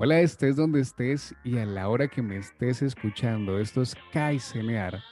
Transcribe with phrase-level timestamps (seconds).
[0.00, 3.58] Hola, estés donde estés y a la hora que me estés escuchando.
[3.58, 5.02] Esto es Kaizenear,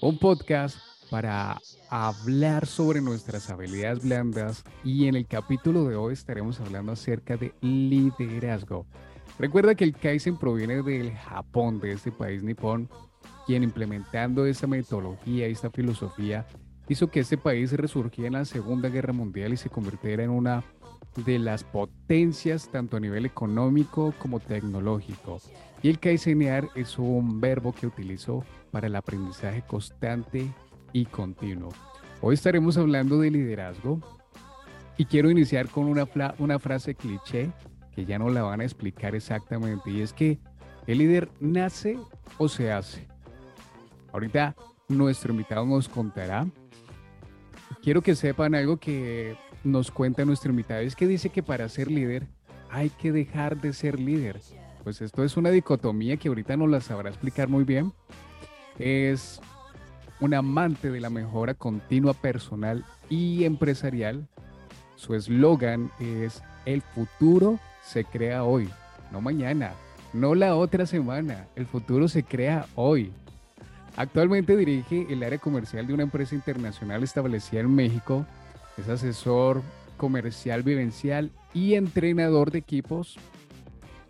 [0.00, 0.78] un podcast
[1.12, 7.36] para hablar sobre nuestras habilidades blandas y en el capítulo de hoy estaremos hablando acerca
[7.36, 8.84] de liderazgo.
[9.38, 12.88] Recuerda que el Kaizen proviene del Japón, de este país nipón,
[13.46, 16.48] quien implementando esa metodología y esta filosofía
[16.88, 20.64] hizo que este país resurgiera en la Segunda Guerra Mundial y se convirtiera en una
[21.16, 25.40] de las potencias tanto a nivel económico como tecnológico.
[25.82, 30.50] Y el kaizenear es un verbo que utilizo para el aprendizaje constante
[30.92, 31.70] y continuo.
[32.20, 34.00] Hoy estaremos hablando de liderazgo
[34.96, 36.06] y quiero iniciar con una,
[36.38, 37.50] una frase cliché
[37.94, 40.38] que ya no la van a explicar exactamente y es que
[40.86, 41.98] el líder nace
[42.38, 43.06] o se hace.
[44.12, 44.54] Ahorita
[44.88, 46.46] nuestro invitado nos contará.
[47.82, 51.90] Quiero que sepan algo que nos cuenta nuestro invitado, es que dice que para ser
[51.90, 52.26] líder
[52.70, 54.40] hay que dejar de ser líder.
[54.82, 57.92] Pues esto es una dicotomía que ahorita no la sabrá explicar muy bien.
[58.78, 59.40] Es
[60.20, 64.26] un amante de la mejora continua personal y empresarial.
[64.96, 68.68] Su eslogan es el futuro se crea hoy,
[69.10, 69.72] no mañana,
[70.12, 71.48] no la otra semana.
[71.56, 73.12] El futuro se crea hoy.
[73.96, 78.24] Actualmente dirige el área comercial de una empresa internacional establecida en México
[78.82, 79.62] es asesor
[79.96, 83.16] comercial vivencial y entrenador de equipos,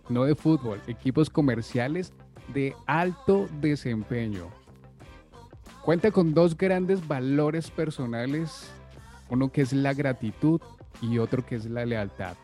[0.09, 2.13] no de fútbol, equipos comerciales
[2.55, 4.49] de alto desempeño.
[5.85, 8.71] Cuenta con dos grandes valores personales,
[9.29, 10.61] uno que es la gratitud
[11.01, 12.37] y otro que es la lealtad.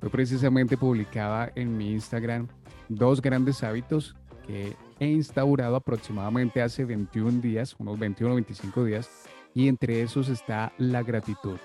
[0.00, 2.48] Hoy precisamente publicaba en mi Instagram
[2.88, 4.14] dos grandes hábitos
[4.46, 9.10] que he instaurado aproximadamente hace 21 días, unos 21 o 25 días,
[9.54, 11.58] y entre esos está la gratitud.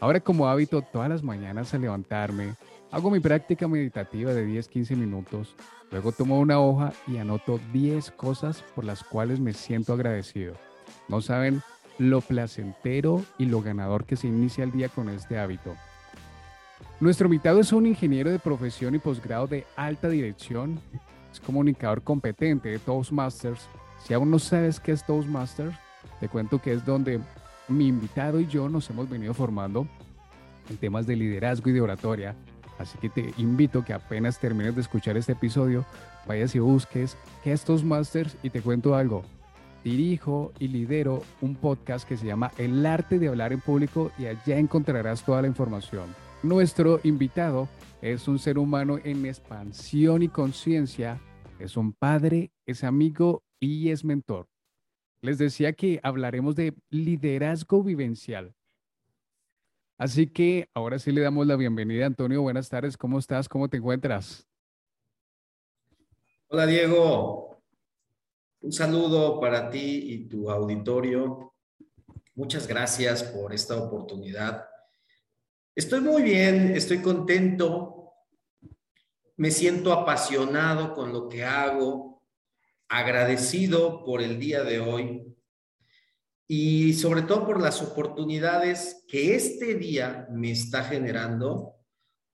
[0.00, 2.54] Ahora como hábito, todas las mañanas al levantarme,
[2.92, 5.56] hago mi práctica meditativa de 10-15 minutos,
[5.90, 10.54] luego tomo una hoja y anoto 10 cosas por las cuales me siento agradecido.
[11.08, 11.62] No saben
[11.98, 15.74] lo placentero y lo ganador que se inicia el día con este hábito.
[17.00, 20.80] Nuestro invitado es un ingeniero de profesión y posgrado de alta dirección,
[21.32, 23.68] es comunicador competente de Toastmasters.
[24.04, 25.76] Si aún no sabes qué es Toastmasters,
[26.20, 27.20] te cuento que es donde
[27.68, 29.86] mi invitado y yo nos hemos venido formando
[30.68, 32.34] en temas de liderazgo y de oratoria.
[32.78, 35.84] Así que te invito que apenas termines de escuchar este episodio,
[36.26, 39.22] vayas y busques estos Masters y te cuento algo.
[39.84, 44.26] Dirijo y lidero un podcast que se llama El arte de hablar en público y
[44.26, 46.14] allá encontrarás toda la información.
[46.42, 47.68] Nuestro invitado
[48.00, 51.20] es un ser humano en expansión y conciencia,
[51.58, 54.46] es un padre, es amigo y es mentor.
[55.20, 58.54] Les decía que hablaremos de liderazgo vivencial.
[59.98, 62.42] Así que ahora sí le damos la bienvenida, Antonio.
[62.42, 63.48] Buenas tardes, ¿cómo estás?
[63.48, 64.46] ¿Cómo te encuentras?
[66.46, 67.60] Hola, Diego.
[68.60, 71.54] Un saludo para ti y tu auditorio.
[72.36, 74.64] Muchas gracias por esta oportunidad.
[75.74, 78.12] Estoy muy bien, estoy contento,
[79.36, 82.17] me siento apasionado con lo que hago,
[82.88, 85.36] agradecido por el día de hoy
[86.46, 91.74] y sobre todo por las oportunidades que este día me está generando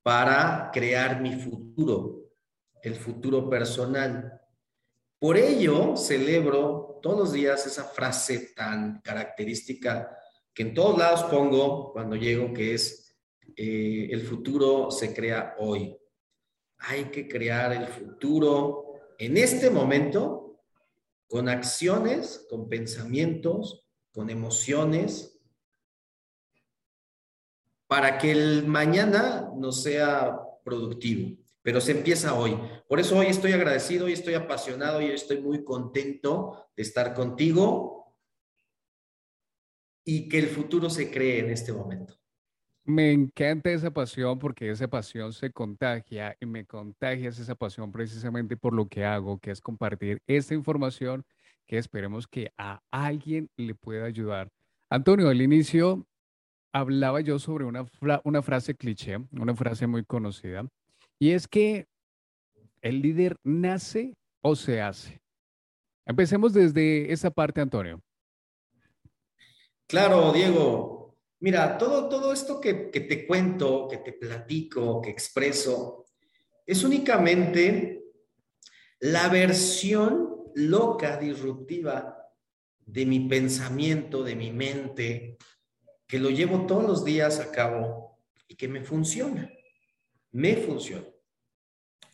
[0.02, 2.30] para crear mi futuro,
[2.82, 4.40] el futuro personal.
[5.18, 10.16] Por ello, celebro todos los días esa frase tan característica
[10.52, 13.16] que en todos lados pongo cuando llego, que es,
[13.56, 15.96] eh, el futuro se crea hoy.
[16.78, 18.84] Hay que crear el futuro
[19.18, 20.43] en este momento
[21.28, 25.38] con acciones, con pensamientos, con emociones,
[27.86, 32.58] para que el mañana no sea productivo, pero se empieza hoy.
[32.88, 38.16] Por eso hoy estoy agradecido y estoy apasionado y estoy muy contento de estar contigo
[40.04, 42.14] y que el futuro se cree en este momento.
[42.86, 48.58] Me encanta esa pasión porque esa pasión se contagia y me contagias esa pasión precisamente
[48.58, 51.24] por lo que hago, que es compartir esta información
[51.66, 54.50] que esperemos que a alguien le pueda ayudar.
[54.90, 56.06] Antonio, al inicio
[56.74, 57.86] hablaba yo sobre una,
[58.24, 60.68] una frase cliché, una frase muy conocida,
[61.18, 61.86] y es que
[62.82, 65.22] el líder nace o se hace.
[66.04, 68.02] Empecemos desde esa parte, Antonio.
[69.86, 71.03] Claro, Diego.
[71.44, 76.06] Mira, todo, todo esto que, que te cuento, que te platico, que expreso,
[76.64, 78.02] es únicamente
[79.00, 82.16] la versión loca, disruptiva
[82.78, 85.36] de mi pensamiento, de mi mente,
[86.06, 89.52] que lo llevo todos los días a cabo y que me funciona.
[90.32, 91.04] Me funciona.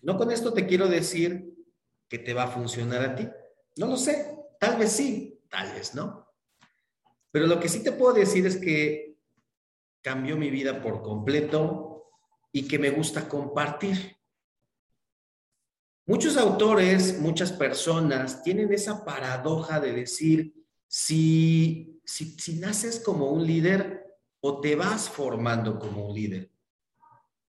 [0.03, 1.55] No con esto te quiero decir
[2.09, 3.29] que te va a funcionar a ti.
[3.76, 4.37] No lo sé.
[4.59, 6.26] Tal vez sí, tal vez no.
[7.31, 9.10] Pero lo que sí te puedo decir es que
[10.02, 12.11] cambió mi vida por completo
[12.52, 14.17] y que me gusta compartir.
[16.06, 20.55] Muchos autores, muchas personas tienen esa paradoja de decir,
[20.88, 26.50] si, si, naces como un líder o te vas formando como un líder.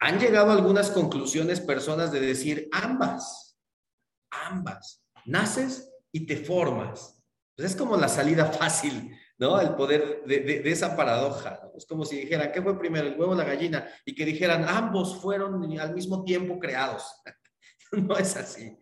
[0.01, 3.57] Han llegado algunas conclusiones personas de decir ambas,
[4.31, 7.23] ambas, naces y te formas.
[7.55, 9.61] Pues es como la salida fácil, ¿no?
[9.61, 11.71] El poder de, esa paradoja.
[11.77, 13.89] Es como si dijeran, ¿qué fue primero, el huevo o la gallina?
[14.05, 17.05] Y que dijeran, ambos fueron al mismo tiempo creados.
[17.93, 18.77] no es así.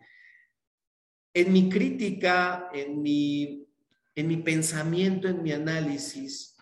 [1.33, 3.67] En mi crítica, en mi,
[4.15, 6.55] en mi pensamiento, en mi análisis,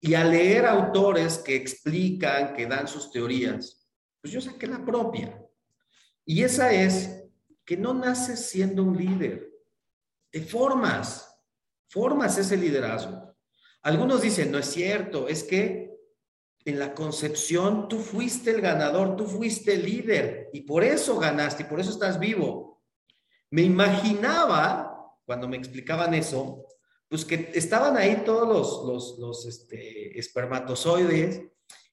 [0.00, 3.86] y al leer autores que explican, que dan sus teorías,
[4.20, 5.38] pues yo saqué la propia.
[6.24, 7.24] Y esa es
[7.64, 9.50] que no naces siendo un líder,
[10.30, 11.29] te formas,
[11.90, 13.34] formas ese liderazgo.
[13.82, 15.90] Algunos dicen, no es cierto, es que
[16.64, 21.64] en la concepción tú fuiste el ganador, tú fuiste el líder y por eso ganaste
[21.64, 22.82] y por eso estás vivo.
[23.50, 26.66] Me imaginaba, cuando me explicaban eso,
[27.08, 31.42] pues que estaban ahí todos los, los, los este, espermatozoides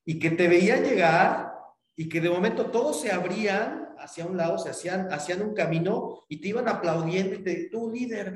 [0.06, 1.54] y que te veían llegar
[1.96, 6.26] y que de momento todos se abrían hacia un lado, se hacían, hacían un camino
[6.30, 8.34] y te iban aplaudiendo y te, tú líder,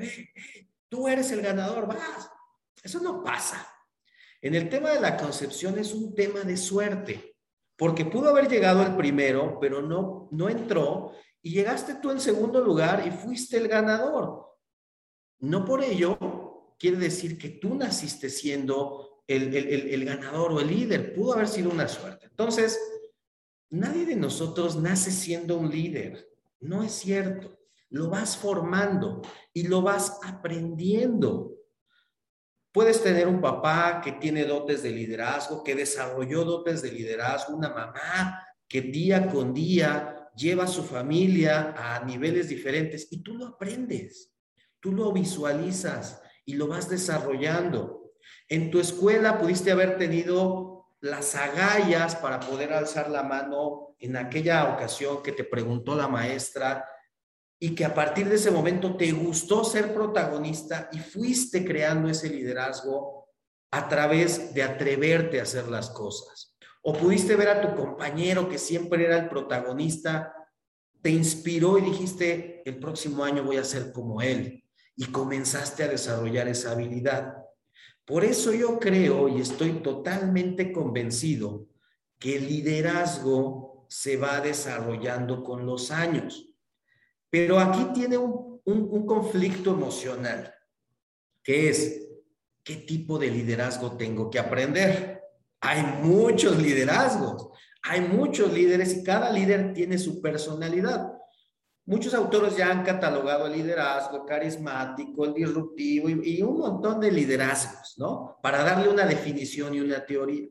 [0.92, 2.30] tú eres el ganador, vas.
[2.82, 3.66] Eso no pasa.
[4.42, 7.38] En el tema de la concepción es un tema de suerte,
[7.78, 12.62] porque pudo haber llegado el primero, pero no, no entró y llegaste tú en segundo
[12.62, 14.54] lugar y fuiste el ganador.
[15.38, 21.14] No por ello quiere decir que tú naciste siendo el, el ganador o el líder,
[21.14, 22.26] pudo haber sido una suerte.
[22.26, 22.78] Entonces,
[23.70, 26.28] nadie de nosotros nace siendo un líder,
[26.60, 27.61] no es cierto.
[27.92, 29.22] Lo vas formando
[29.52, 31.52] y lo vas aprendiendo.
[32.72, 37.68] Puedes tener un papá que tiene dotes de liderazgo, que desarrolló dotes de liderazgo, una
[37.68, 43.48] mamá que día con día lleva a su familia a niveles diferentes y tú lo
[43.48, 44.34] aprendes,
[44.80, 48.14] tú lo visualizas y lo vas desarrollando.
[48.48, 54.72] En tu escuela pudiste haber tenido las agallas para poder alzar la mano en aquella
[54.72, 56.88] ocasión que te preguntó la maestra
[57.64, 62.28] y que a partir de ese momento te gustó ser protagonista y fuiste creando ese
[62.28, 63.28] liderazgo
[63.70, 66.56] a través de atreverte a hacer las cosas.
[66.82, 70.34] O pudiste ver a tu compañero que siempre era el protagonista,
[71.02, 74.64] te inspiró y dijiste, el próximo año voy a ser como él.
[74.96, 77.44] Y comenzaste a desarrollar esa habilidad.
[78.04, 81.68] Por eso yo creo y estoy totalmente convencido
[82.18, 86.51] que el liderazgo se va desarrollando con los años.
[87.32, 90.54] Pero aquí tiene un, conflicto emocional,
[91.42, 92.06] que es,
[92.62, 95.22] ¿qué tipo de liderazgo tengo que aprender?
[95.62, 97.48] Hay muchos liderazgos,
[97.84, 101.10] hay muchos líderes y cada líder tiene su personalidad.
[101.86, 107.94] Muchos autores ya han catalogado el liderazgo carismático, el disruptivo y, un montón de liderazgos,
[107.96, 108.38] ¿no?
[108.42, 110.48] Para darle una definición y una teoría.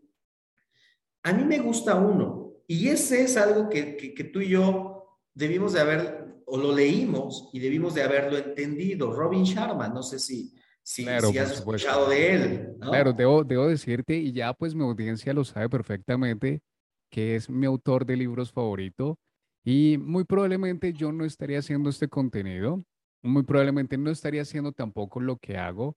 [1.22, 5.74] A mí me gusta uno y ese es algo que, que tú y yo debimos
[5.74, 9.14] de haber o lo leímos y debimos de haberlo entendido.
[9.14, 10.54] Robin Sharma, no sé si,
[10.84, 12.76] si, has escuchado de él.
[12.82, 16.62] Claro, debo, debo decirte, y ya pues mi audiencia lo sabe perfectamente,
[17.10, 19.18] que es mi autor de libros favorito.
[19.64, 22.84] Y muy probablemente yo no estaría haciendo este contenido,
[23.22, 25.96] muy probablemente no estaría haciendo tampoco lo que hago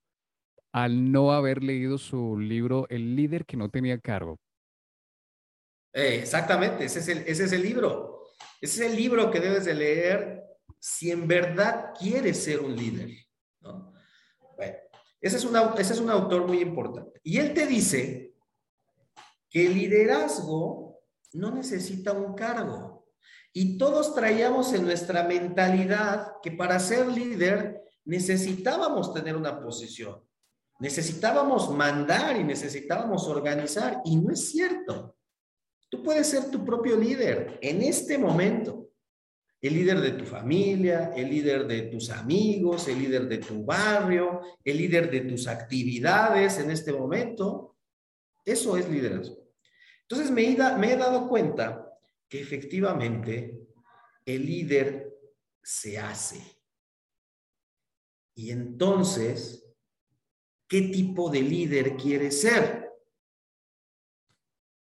[0.73, 4.39] al no haber leído su libro El líder que no tenía cargo.
[5.93, 8.24] Eh, exactamente, ese es, el, ese es el libro.
[8.65, 10.43] Ese es el libro que debes de leer
[10.81, 13.11] si en verdad quieres ser un líder.
[13.61, 13.93] ¿no?
[14.57, 14.79] Bueno,
[15.21, 17.21] ese es, ese es un autor muy importante.
[17.23, 18.35] Y él te dice
[19.51, 20.99] que el liderazgo
[21.35, 23.07] no necesita un cargo.
[23.53, 30.27] Y todos traíamos en nuestra mentalidad que para ser líder necesitábamos tener una posición,
[30.81, 34.01] necesitábamos mandar y necesitábamos organizar.
[34.07, 35.14] Y no es cierto.
[35.95, 38.91] Tú puedes ser tu propio líder en este momento.
[39.61, 44.41] El líder de tu familia, el líder de tus amigos, el líder de tu barrio,
[44.65, 47.77] el líder de tus actividades en este momento.
[48.45, 49.37] Eso es liderazgo.
[50.03, 51.89] Entonces me he, me he dado cuenta
[52.29, 53.57] que efectivamente
[54.27, 55.17] el líder
[55.63, 56.43] se hace.
[58.35, 59.65] Y entonces,
[60.67, 62.91] ¿qué tipo de líder quieres ser?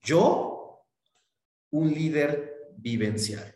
[0.01, 0.44] Yo
[1.75, 3.53] un líder vivencial.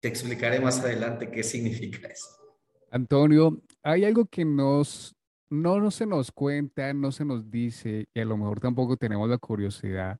[0.00, 2.28] te explicaré más adelante qué significa eso.
[2.90, 5.14] Antonio, hay algo que nos,
[5.48, 9.28] no, no se nos cuenta, no se nos dice, y a lo mejor tampoco tenemos
[9.28, 10.18] la curiosidad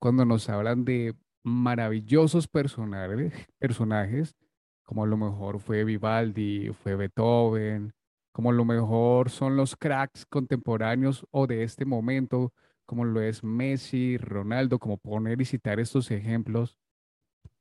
[0.00, 1.14] cuando nos hablan de
[1.44, 4.34] maravillosos personajes, personajes,
[4.82, 7.92] como a lo mejor fue Vivaldi, fue Beethoven,
[8.32, 12.52] como a lo mejor son los cracks contemporáneos o de este momento,
[12.86, 16.78] como lo es Messi, Ronaldo, como poner y citar estos ejemplos.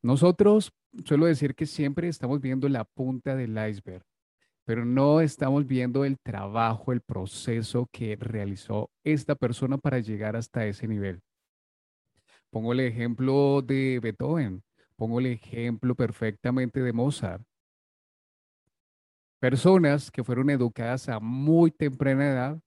[0.01, 0.73] Nosotros,
[1.05, 4.03] suelo decir que siempre estamos viendo la punta del iceberg,
[4.65, 10.65] pero no estamos viendo el trabajo, el proceso que realizó esta persona para llegar hasta
[10.65, 11.21] ese nivel.
[12.49, 14.63] Pongo el ejemplo de Beethoven,
[14.95, 17.43] pongo el ejemplo perfectamente de Mozart.
[19.39, 22.59] Personas que fueron educadas a muy temprana edad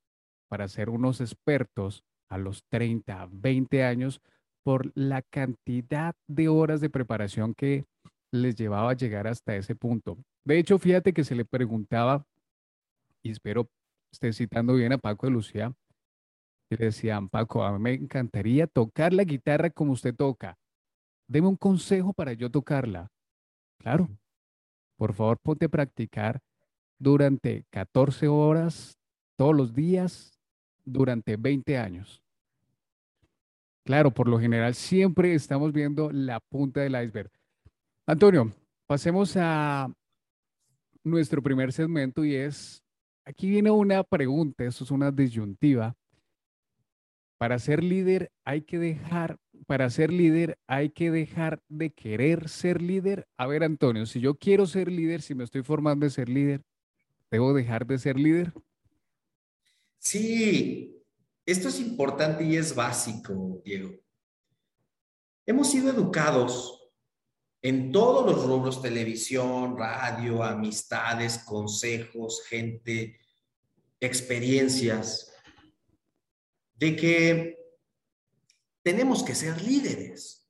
[0.48, 4.20] para ser unos expertos a los 30, 20 años
[4.62, 7.84] por la cantidad de horas de preparación que
[8.32, 10.18] les llevaba a llegar hasta ese punto.
[10.44, 12.26] De hecho, fíjate que se le preguntaba,
[13.22, 13.68] y espero
[14.12, 15.72] esté citando bien a Paco de Lucía,
[16.70, 20.58] le decían, Paco, a mí me encantaría tocar la guitarra como usted toca.
[21.28, 23.08] Deme un consejo para yo tocarla.
[23.78, 24.08] Claro,
[24.96, 26.40] por favor, ponte a practicar
[26.98, 28.98] durante 14 horas
[29.36, 30.35] todos los días
[30.86, 32.22] durante 20 años.
[33.84, 37.30] Claro, por lo general siempre estamos viendo la punta del iceberg.
[38.06, 38.52] Antonio,
[38.86, 39.92] pasemos a
[41.04, 42.82] nuestro primer segmento y es,
[43.24, 45.94] aquí viene una pregunta, esto es una disyuntiva.
[47.38, 52.82] Para ser líder hay que dejar, para ser líder hay que dejar de querer ser
[52.82, 53.28] líder.
[53.36, 56.62] A ver, Antonio, si yo quiero ser líder, si me estoy formando de ser líder,
[57.30, 58.52] ¿debo dejar de ser líder?
[60.08, 61.04] Sí,
[61.44, 63.90] esto es importante y es básico, Diego.
[65.44, 66.92] Hemos sido educados
[67.60, 73.18] en todos los rubros, televisión, radio, amistades, consejos, gente,
[73.98, 75.34] experiencias,
[76.74, 77.58] de que
[78.84, 80.48] tenemos que ser líderes.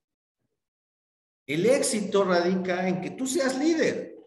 [1.47, 4.19] El éxito radica en que tú seas líder.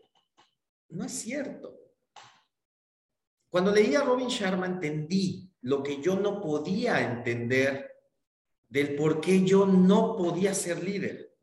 [0.88, 1.79] No es cierto.
[3.50, 7.90] Cuando leí a Robin Sharma entendí lo que yo no podía entender
[8.68, 11.36] del por qué yo no podía ser líder.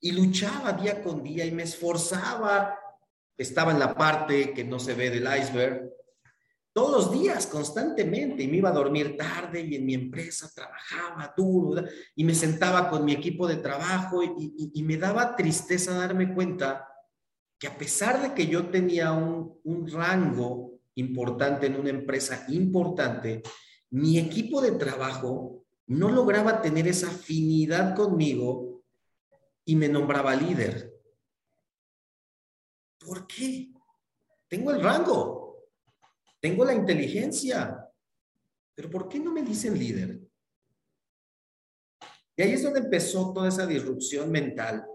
[0.00, 2.78] Y luchaba día con día y me esforzaba.
[3.36, 5.90] Estaba en la parte que no se ve del iceberg.
[6.72, 8.42] Todos los días, constantemente.
[8.42, 11.82] Y me iba a dormir tarde y en mi empresa trabajaba duro.
[12.14, 16.86] Y me sentaba con mi equipo de trabajo y, me daba tristeza darme cuenta
[17.58, 23.42] que a pesar de que yo tenía un rango importante en una empresa importante,
[23.90, 28.82] mi equipo de trabajo no lograba tener esa afinidad conmigo
[29.64, 30.94] y me nombraba líder.
[32.98, 33.72] ¿Por qué?
[34.48, 35.68] Tengo el rango,
[36.40, 37.86] tengo la inteligencia,
[38.74, 40.20] pero ¿por qué no me dicen líder?
[42.36, 44.86] Y ahí es donde empezó toda esa disrupción mental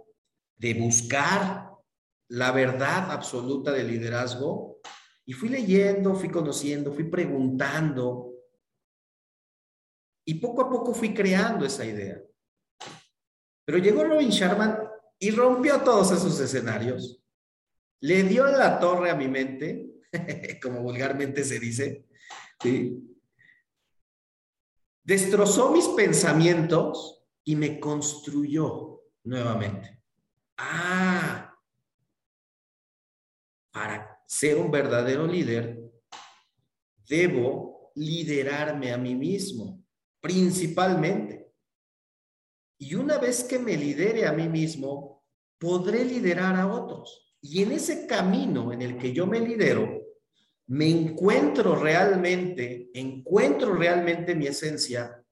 [0.56, 1.72] de buscar
[2.30, 4.80] la verdad absoluta del liderazgo
[5.26, 8.34] y fui leyendo, fui conociendo, fui preguntando.
[10.26, 12.22] Y poco a poco fui creando esa idea.
[13.66, 14.78] Pero llegó Robin Sharman
[15.20, 17.22] y rompió todos esos escenarios.
[18.02, 20.02] Le dio la torre a mi mente,
[20.62, 22.06] como vulgarmente se dice.
[25.04, 30.02] Destrozó mis pensamientos y me construyó nuevamente.
[30.58, 31.58] Ah,
[33.72, 35.80] para ser un verdadero líder,
[37.08, 39.86] debo liderarme a mí mismo,
[40.20, 41.54] principalmente.
[42.80, 45.24] Y una vez que me lidere a mí mismo,
[45.60, 47.38] podré liderar a otros.
[47.42, 50.02] Y en ese camino en el que yo me lidero,
[50.66, 55.24] me encuentro realmente, encuentro realmente mi esencia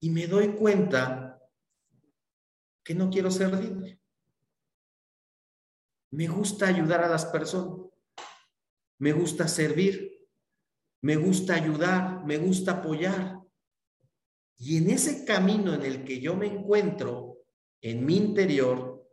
[0.00, 1.38] y me doy cuenta
[2.82, 4.00] que no quiero ser líder.
[6.14, 7.90] Me gusta ayudar a las personas.
[9.00, 10.28] Me gusta servir.
[11.02, 12.24] Me gusta ayudar.
[12.24, 13.40] Me gusta apoyar.
[14.56, 17.38] Y en ese camino en el que yo me encuentro,
[17.80, 19.04] en mi interior,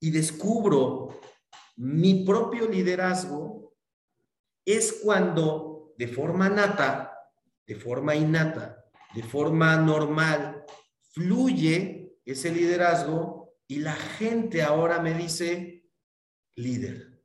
[0.00, 1.20] y descubro
[1.76, 3.74] mi propio liderazgo,
[4.64, 7.12] es cuando de forma nata,
[7.66, 8.82] de forma innata,
[9.14, 10.64] de forma normal,
[11.10, 13.35] fluye ese liderazgo
[13.68, 15.84] y la gente ahora me dice
[16.56, 17.24] líder.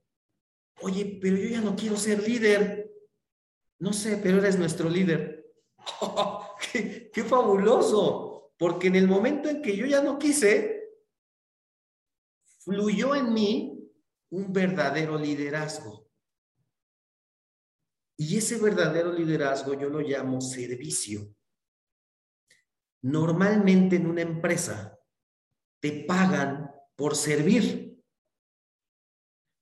[0.81, 2.91] Oye, pero yo ya no quiero ser líder.
[3.79, 5.53] No sé, pero eres nuestro líder.
[7.13, 8.53] qué, fabuloso!
[8.57, 10.91] Porque en el momento en que yo ya no quise,
[12.59, 13.91] fluyó en mí
[14.31, 16.07] un verdadero liderazgo.
[18.17, 21.35] Y ese verdadero liderazgo yo lo llamo servicio.
[23.03, 25.00] Normalmente en una empresa
[25.81, 27.99] te pagan por servir.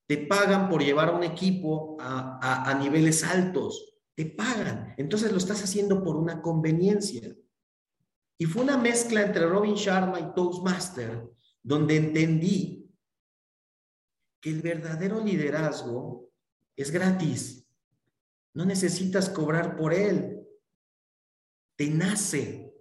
[0.08, 3.96] Te pagan por llevar a un equipo a, niveles altos.
[4.16, 4.94] Te pagan.
[4.98, 7.36] Entonces lo estás haciendo por una conveniencia.
[8.38, 11.30] Y fue una mezcla entre Robin Sharma y Toastmaster,
[11.62, 12.90] donde entendí
[14.42, 16.30] que el verdadero liderazgo
[16.76, 17.68] es gratis.
[18.54, 20.48] No necesitas cobrar por él.
[21.78, 22.74] Te nace,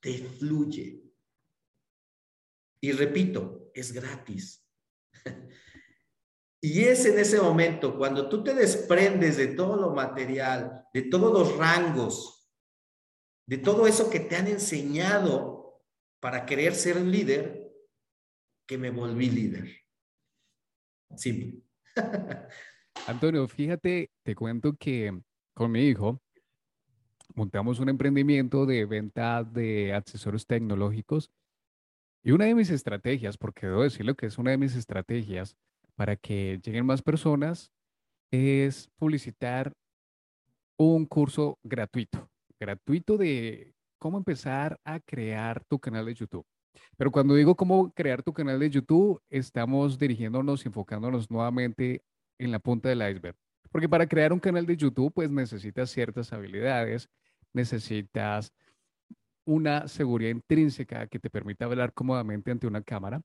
[0.00, 1.05] te fluye.
[2.80, 4.66] Y repito, es gratis.
[6.58, 11.32] Y es en ese momento, cuando tú te desprendes de todo lo material, de todos
[11.32, 12.50] los rangos,
[13.46, 15.84] de todo eso que te han enseñado
[16.18, 17.72] para querer ser un líder,
[18.66, 19.70] que me volví líder.
[21.14, 21.62] Simple.
[23.06, 25.16] Antonio, fíjate, te cuento que
[25.54, 26.20] con mi hijo
[27.34, 31.30] montamos un emprendimiento de venta de accesorios tecnológicos
[32.26, 35.56] y una de mis estrategias, porque debo decirlo que es una de mis estrategias
[35.94, 37.70] para que lleguen más personas,
[38.32, 39.72] es publicitar
[40.76, 42.28] un curso gratuito,
[42.58, 46.44] gratuito de cómo empezar a crear tu canal de YouTube.
[46.96, 52.02] Pero cuando digo cómo crear tu canal de YouTube, estamos dirigiéndonos, enfocándonos nuevamente
[52.40, 53.36] en la punta del iceberg.
[53.70, 57.08] Porque para crear un canal de YouTube, pues necesitas ciertas habilidades,
[57.52, 58.52] necesitas
[59.46, 63.22] una seguridad intrínseca que te permita hablar cómodamente ante una cámara.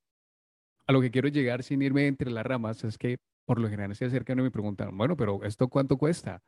[0.87, 3.95] A lo que quiero llegar sin irme entre las ramas es que por lo general
[3.95, 6.41] se acercan y me preguntan, bueno, pero ¿esto cuánto cuesta?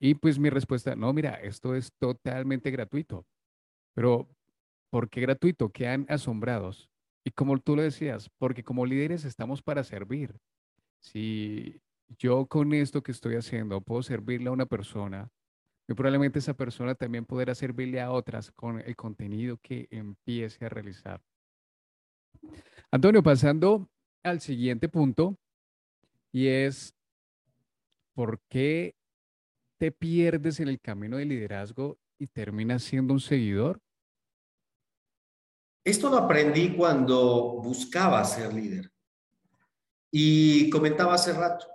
[0.00, 3.26] Y pues mi respuesta, no, mira, esto es totalmente gratuito.
[3.94, 4.28] Pero,
[4.90, 5.70] ¿por qué gratuito?
[5.70, 6.90] Quedan asombrados.
[7.24, 10.34] Y como tú lo decías, porque como líderes estamos para servir.
[11.00, 11.80] Si
[12.18, 15.28] yo con esto que estoy haciendo puedo servirle a una persona,
[15.90, 20.68] y probablemente esa persona también podrá servirle a otras con el contenido que empiece a
[20.68, 21.20] realizar.
[22.92, 23.90] Antonio, pasando
[24.22, 25.36] al siguiente punto,
[26.30, 26.94] y es,
[28.14, 28.94] ¿por qué
[29.78, 33.80] te pierdes en el camino del liderazgo y terminas siendo un seguidor?
[35.82, 38.92] Esto lo aprendí cuando buscaba ser líder.
[40.12, 41.66] Y comentaba hace rato,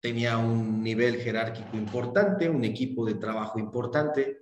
[0.00, 4.40] tenía un nivel jerárquico importante, un equipo de trabajo importante,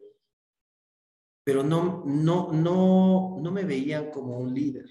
[1.45, 4.87] pero no, no, no, no me veían como un líder.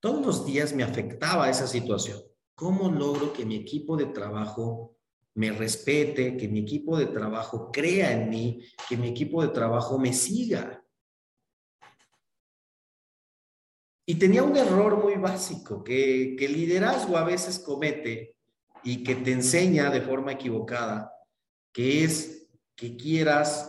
[0.00, 2.20] Todos los días me afectaba esa situación.
[2.54, 4.96] ¿Cómo logro que mi equipo de trabajo
[5.34, 9.98] me respete, que mi equipo de trabajo crea en mí, que mi equipo de trabajo
[9.98, 10.82] me siga?
[14.08, 18.35] Y tenía un error muy básico que, que el liderazgo a veces comete
[18.86, 21.12] y que te enseña de forma equivocada,
[21.72, 22.46] que es
[22.76, 23.68] que quieras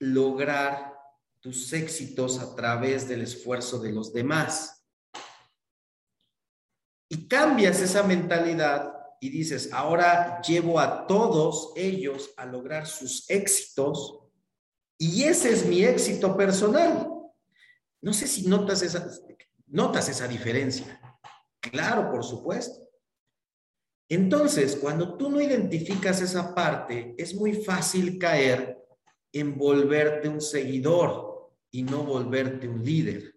[0.00, 0.92] lograr
[1.38, 4.84] tus éxitos a través del esfuerzo de los demás.
[7.08, 14.18] Y cambias esa mentalidad y dices, ahora llevo a todos ellos a lograr sus éxitos
[14.98, 17.08] y ese es mi éxito personal.
[18.02, 19.08] No sé si notas esa,
[19.68, 21.00] notas esa diferencia.
[21.60, 22.83] Claro, por supuesto.
[24.14, 28.78] Entonces, cuando tú no identificas esa parte, es muy fácil caer
[29.32, 33.34] en volverte un seguidor y no volverte un líder.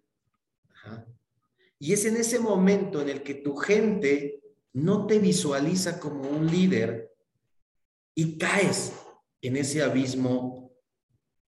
[1.80, 4.40] Y es en ese momento en el que tu gente
[4.72, 7.12] no te visualiza como un líder
[8.14, 8.92] y caes
[9.42, 10.70] en ese abismo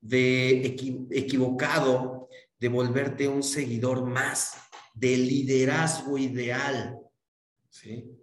[0.02, 0.66] de
[1.12, 4.56] equivocado de volverte un seguidor más,
[4.96, 7.00] de liderazgo ideal.
[7.70, 8.19] ¿sí?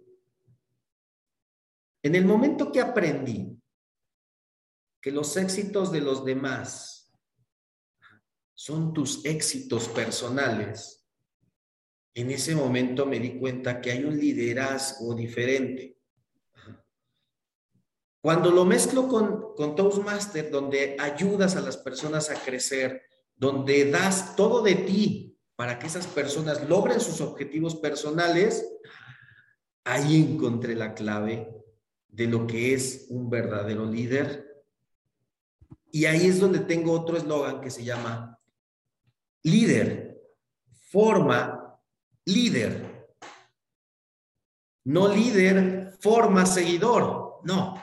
[2.07, 3.61] En el momento que aprendí
[5.01, 7.13] que los éxitos de los demás
[8.53, 11.05] son tus éxitos personales,
[12.13, 15.99] en ese momento me di cuenta que hay un liderazgo diferente.
[18.21, 23.01] Cuando lo mezclo con, con Toastmaster, donde ayudas a las personas a crecer,
[23.35, 28.65] donde das todo de ti para que esas personas logren sus objetivos personales,
[29.83, 31.57] ahí encontré la clave
[32.07, 34.65] de lo que es un verdadero líder.
[35.91, 38.39] Y ahí es donde tengo otro eslogan que se llama
[39.43, 40.21] líder,
[40.89, 41.79] forma
[42.25, 43.07] líder.
[44.85, 47.41] No líder, forma seguidor.
[47.43, 47.81] No.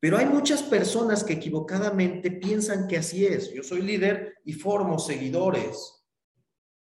[0.00, 3.52] Pero hay muchas personas que equivocadamente piensan que así es.
[3.52, 6.04] Yo soy líder y formo seguidores.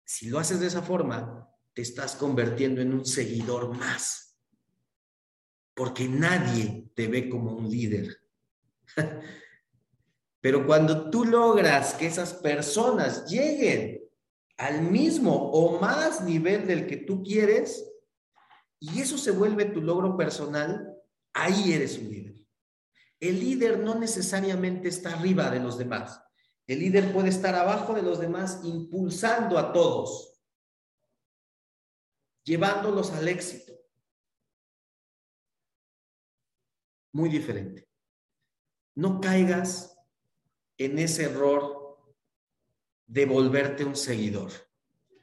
[0.05, 4.25] Si lo haces de esa forma, te estás convirtiendo en un seguidor más.
[5.76, 8.16] Porque nadie te ve como un líder.
[10.40, 14.00] Pero cuando tú logras que esas personas lleguen
[14.56, 17.86] al mismo o más nivel del que tú quieres,
[18.80, 20.96] y eso se vuelve tu logro personal,
[21.34, 22.36] ahí eres un líder.
[23.20, 26.22] El líder no necesariamente está arriba de los demás.
[26.66, 30.40] El líder puede estar abajo de los demás impulsando a todos,
[32.44, 33.75] llevándolos al éxito.
[37.16, 37.88] Muy diferente.
[38.94, 39.98] No caigas
[40.76, 41.96] en ese error
[43.07, 44.50] de volverte un seguidor.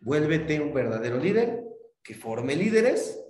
[0.02, 1.64] Vuélvete un verdadero líder
[2.02, 3.24] que forme líderes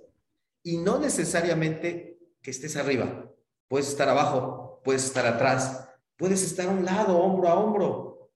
[0.62, 3.30] y no necesariamente que estés arriba.
[3.68, 8.32] Puedes estar abajo, puedes estar atrás, puedes estar a un lado, hombro a hombro,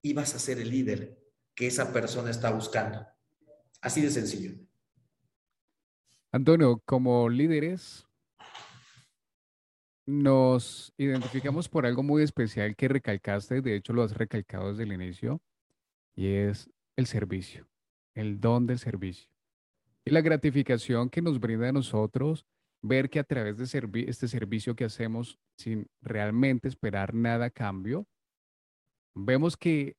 [0.00, 1.22] y vas a ser el líder
[1.54, 3.06] que esa persona está buscando.
[3.82, 4.52] Así de sencillo.
[6.32, 8.06] Antonio, como líderes,
[10.10, 14.92] nos identificamos por algo muy especial que recalcaste, de hecho lo has recalcado desde el
[14.92, 15.40] inicio,
[16.16, 17.68] y es el servicio,
[18.14, 19.30] el don del servicio.
[20.04, 22.44] Y la gratificación que nos brinda a nosotros
[22.82, 23.64] ver que a través de
[24.08, 28.06] este servicio que hacemos sin realmente esperar nada a cambio,
[29.14, 29.96] vemos que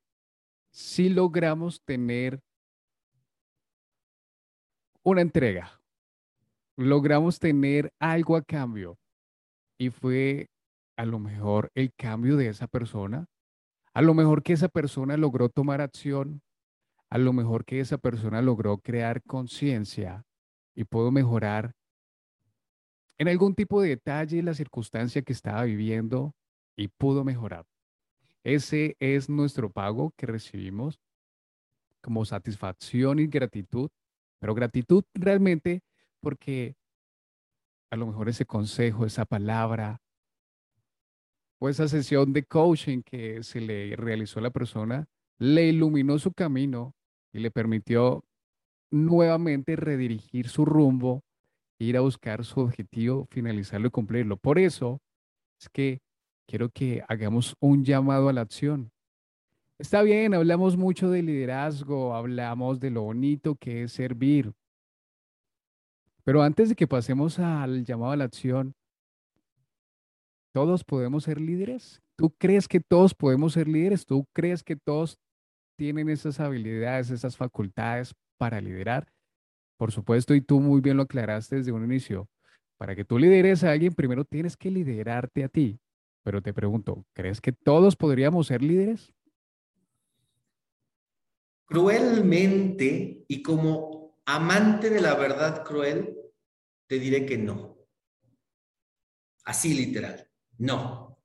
[0.72, 2.42] si logramos tener
[5.04, 5.80] una entrega,
[6.76, 8.98] logramos tener algo a cambio
[9.82, 10.46] y fue
[10.96, 13.26] a lo mejor el cambio de esa persona,
[13.96, 16.44] a lo mejor que esa persona logró tomar acción,
[17.10, 20.24] a lo mejor que esa persona logró crear conciencia
[20.76, 21.74] y pudo mejorar
[23.18, 26.36] en algún tipo de detalle la circunstancia que estaba viviendo
[26.76, 27.66] y pudo mejorar.
[28.44, 31.00] Ese es nuestro pago que recibimos
[32.02, 33.90] como satisfacción y gratitud,
[34.38, 35.82] pero gratitud realmente
[36.20, 36.76] porque
[37.92, 40.02] a lo mejor ese consejo, esa palabra
[41.60, 45.06] o esa sesión de coaching que se le realizó a la persona
[45.38, 46.94] le iluminó su camino
[47.34, 48.24] y le permitió
[48.92, 51.24] nuevamente redirigir su rumbo
[51.88, 54.38] ir a buscar su objetivo, finalizarlo y cumplirlo.
[54.38, 55.02] Por eso
[55.60, 56.00] es que
[56.48, 58.92] quiero que hagamos un llamado a la acción.
[59.80, 64.54] Está bien, hablamos mucho de liderazgo, hablamos de lo bonito que es servir.
[66.24, 68.76] Pero antes de que pasemos al llamado a la acción,
[70.54, 72.02] ¿todos podemos ser líderes?
[72.16, 74.06] ¿Tú crees que todos podemos ser líderes?
[74.06, 75.18] ¿Tú crees que todos
[75.78, 79.12] tienen esas habilidades, esas facultades para liderar?
[79.78, 82.30] Por supuesto, y tú muy bien lo aclaraste desde un inicio.
[82.78, 85.80] Para que tú lideres a alguien, primero tienes que liderarte a ti.
[86.24, 89.12] Pero te pregunto, ¿crees que todos podríamos ser líderes?
[91.66, 94.01] Cruelmente y como
[94.36, 96.18] amante de la verdad cruel,
[96.88, 97.78] te diré que no.
[99.44, 101.20] Así literal, no.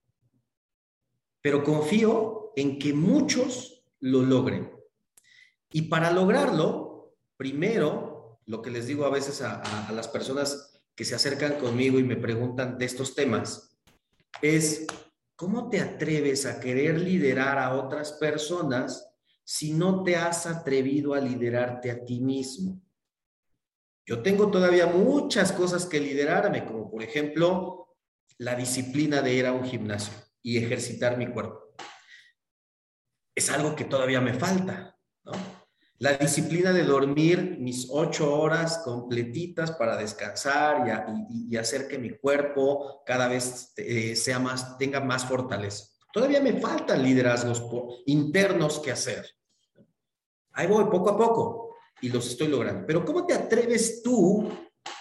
[1.40, 4.72] Pero confío en que muchos lo logren.
[5.70, 11.14] Y para lograrlo, primero lo que les digo a veces a, las personas que se
[11.14, 13.76] acercan conmigo y me preguntan de estos temas,
[14.40, 14.86] es,
[15.36, 19.08] ¿cómo te atreves a querer liderar a otras personas
[19.44, 22.85] si no te has atrevido a liderarte a ti mismo?
[24.06, 27.96] Yo tengo todavía muchas cosas que liderarme, como por ejemplo
[28.38, 31.74] la disciplina de ir a un gimnasio y ejercitar mi cuerpo.
[33.34, 35.32] Es algo que todavía me falta, ¿no?
[35.98, 40.86] La disciplina de dormir mis ocho horas completitas para descansar
[41.30, 45.86] y, hacer que mi cuerpo cada vez eh, sea más, tenga más fortaleza.
[46.12, 47.62] Todavía me faltan liderazgos
[48.04, 49.26] internos que hacer.
[50.52, 51.65] Ahí voy poco a poco
[52.00, 52.86] y los estoy logrando.
[52.86, 54.48] Pero ¿cómo te atreves tú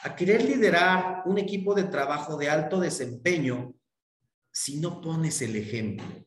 [0.04, 3.74] a querer liderar un equipo de trabajo de alto desempeño
[4.52, 6.26] si no pones el ejemplo?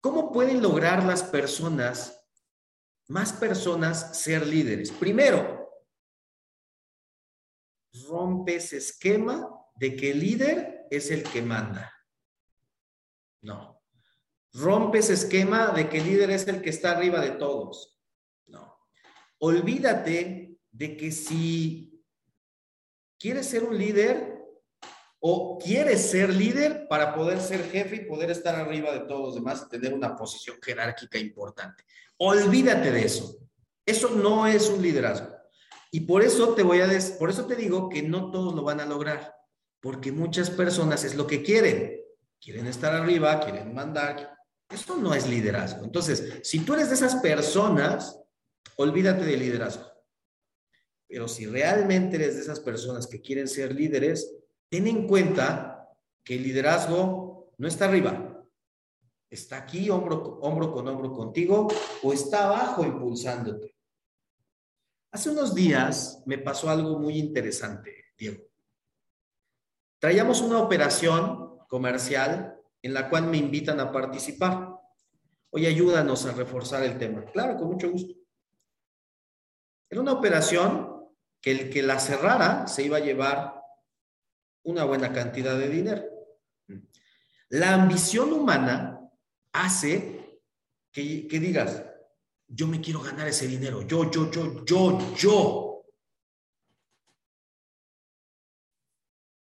[0.00, 2.26] ¿Cómo pueden lograr las personas,
[3.08, 4.90] más personas, ser líderes?
[4.90, 5.70] Primero,
[8.08, 11.92] rompe ese esquema de que el líder es el que manda.
[13.40, 13.82] No.
[14.52, 17.93] Rompe ese esquema de que el líder es el que está arriba de todos.
[19.44, 22.02] Olvídate de que si
[23.18, 24.42] quieres ser un líder,
[25.20, 29.34] o quieres ser líder para poder ser jefe y poder estar arriba de todos los
[29.34, 31.84] demás y tener una posición jerárquica importante.
[32.16, 33.36] Olvídate de eso.
[33.84, 35.28] Eso no es un liderazgo.
[35.90, 38.80] Y por eso te voy a por eso te digo que no todos lo van
[38.80, 39.34] a lograr,
[39.80, 42.00] porque muchas personas es lo que quieren.
[42.40, 44.38] Quieren estar arriba, quieren mandar.
[44.70, 45.84] Eso no es liderazgo.
[45.84, 48.23] Entonces, si tú eres de esas personas,
[48.76, 49.84] olvídate del liderazgo.
[51.06, 54.34] Pero si realmente eres de esas personas que quieren ser líderes,
[54.68, 55.88] ten en cuenta
[56.24, 58.44] que el liderazgo no está arriba,
[59.30, 61.68] está aquí hombro, hombro con hombro contigo
[62.02, 63.74] o está abajo impulsándote.
[65.12, 68.42] Hace unos días me pasó algo muy interesante, Diego.
[70.00, 74.68] Traíamos una operación comercial en la cual me invitan a participar.
[75.50, 77.24] Oye, ayúdanos a reforzar el tema.
[77.26, 78.23] Claro, con mucho gusto.
[79.98, 80.94] Una operación
[81.40, 83.62] que el que la cerrara se iba a llevar
[84.64, 86.02] una buena cantidad de dinero.
[87.50, 89.00] La ambición humana
[89.52, 90.40] hace
[90.90, 91.84] que, que digas,
[92.48, 95.84] yo me quiero ganar ese dinero, yo, yo, yo, yo, yo.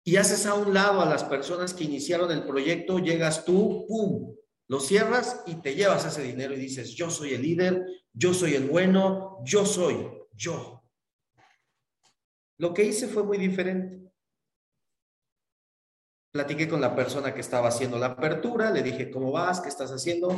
[0.03, 4.35] Y haces a un lado a las personas que iniciaron el proyecto, llegas tú, ¡pum!
[4.69, 8.55] Lo cierras y te llevas ese dinero y dices, yo soy el líder, yo soy
[8.55, 10.83] el bueno, yo soy, yo.
[12.57, 14.11] Lo que hice fue muy diferente.
[16.31, 19.59] Platiqué con la persona que estaba haciendo la apertura, le dije, ¿cómo vas?
[19.59, 20.29] ¿Qué estás haciendo?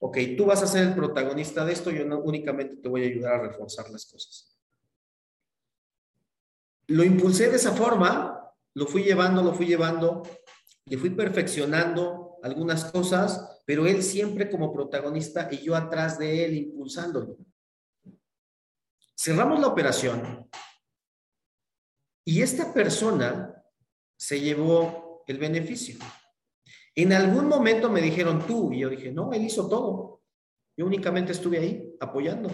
[0.00, 3.06] Ok, tú vas a ser el protagonista de esto, yo no, únicamente te voy a
[3.06, 4.58] ayudar a reforzar las cosas.
[6.88, 10.22] Lo impulsé de esa forma, lo fui llevando, lo fui llevando,
[10.86, 16.54] le fui perfeccionando algunas cosas pero él siempre como protagonista y yo atrás de él
[16.54, 17.36] impulsándolo.
[19.18, 20.48] Cerramos la operación
[22.24, 23.64] y esta persona
[24.16, 25.98] se llevó el beneficio.
[26.94, 30.22] En algún momento me dijeron tú y yo dije, no, él hizo todo.
[30.76, 32.50] Yo únicamente estuve ahí apoyando.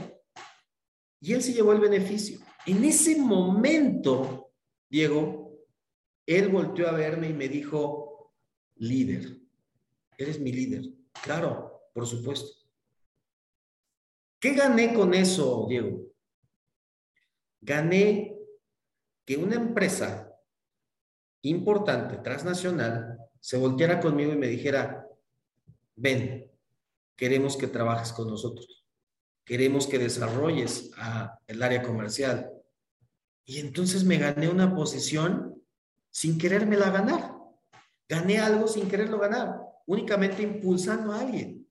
[1.21, 2.39] Y él se llevó el beneficio.
[2.67, 4.53] En ese momento,
[4.89, 5.59] Diego,
[6.27, 8.35] él volteó a verme y me dijo,
[8.77, 9.41] líder,
[10.19, 10.85] eres mi líder.
[11.23, 12.67] Claro, por supuesto.
[14.39, 16.12] ¿Qué gané con eso, Diego?
[17.63, 18.37] Gané
[19.25, 20.31] que una empresa
[21.43, 25.07] importante, transnacional, se volteara conmigo y me dijera,
[25.97, 26.51] ven,
[27.17, 28.85] queremos que trabajes con nosotros,
[29.45, 30.91] queremos que desarrolles
[31.47, 32.53] el área comercial.
[33.45, 35.61] Y entonces me gané una posición
[36.11, 37.35] sin querérmela ganar.
[38.09, 41.67] Gané algo sin quererlo ganar únicamente impulsando a alguien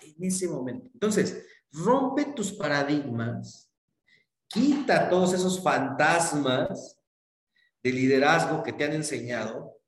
[0.00, 0.90] en ese momento.
[0.92, 3.67] Entonces, rompe tus paradigmas,
[4.48, 6.98] quita todos esos fantasmas
[7.82, 9.78] de liderazgo que te han enseñado,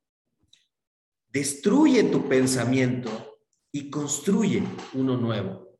[1.27, 3.09] destruye tu pensamiento
[3.71, 5.77] y construye uno nuevo.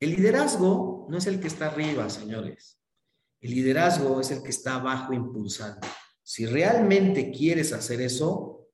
[0.00, 2.78] El liderazgo no es el que está arriba, señores.
[3.40, 5.86] El liderazgo es el que está abajo impulsando.
[6.22, 8.68] Si realmente quieres hacer eso,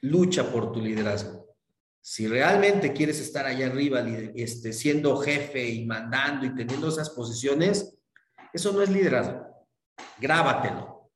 [0.00, 1.56] lucha por tu liderazgo.
[2.00, 4.00] Si realmente quieres estar allá arriba,
[4.34, 8.01] este, siendo jefe y mandando y teniendo esas posiciones,
[8.52, 9.46] eso no es liderazgo.
[10.18, 11.10] Grábatelo.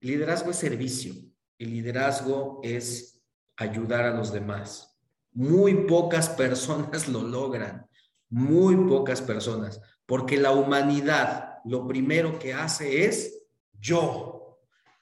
[0.00, 1.14] liderazgo es servicio.
[1.58, 3.22] El liderazgo es
[3.56, 4.98] ayudar a los demás.
[5.32, 7.88] Muy pocas personas lo logran.
[8.28, 9.80] Muy pocas personas.
[10.06, 14.60] Porque la humanidad lo primero que hace es yo.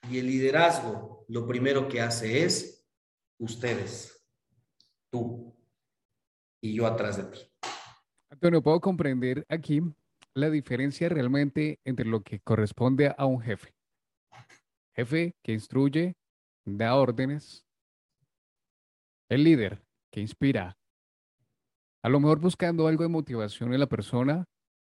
[0.09, 2.87] Y el liderazgo lo primero que hace es
[3.39, 4.23] ustedes,
[5.09, 5.55] tú
[6.61, 7.39] y yo atrás de ti.
[8.29, 9.81] Antonio, puedo comprender aquí
[10.35, 13.73] la diferencia realmente entre lo que corresponde a un jefe.
[14.93, 16.15] Jefe que instruye,
[16.65, 17.65] da órdenes.
[19.29, 20.77] El líder que inspira.
[22.01, 24.45] A lo mejor buscando algo de motivación en la persona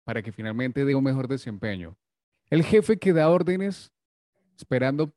[0.03, 1.97] para que finalmente dé un mejor desempeño.
[2.49, 3.91] El jefe que da órdenes
[4.57, 5.13] esperando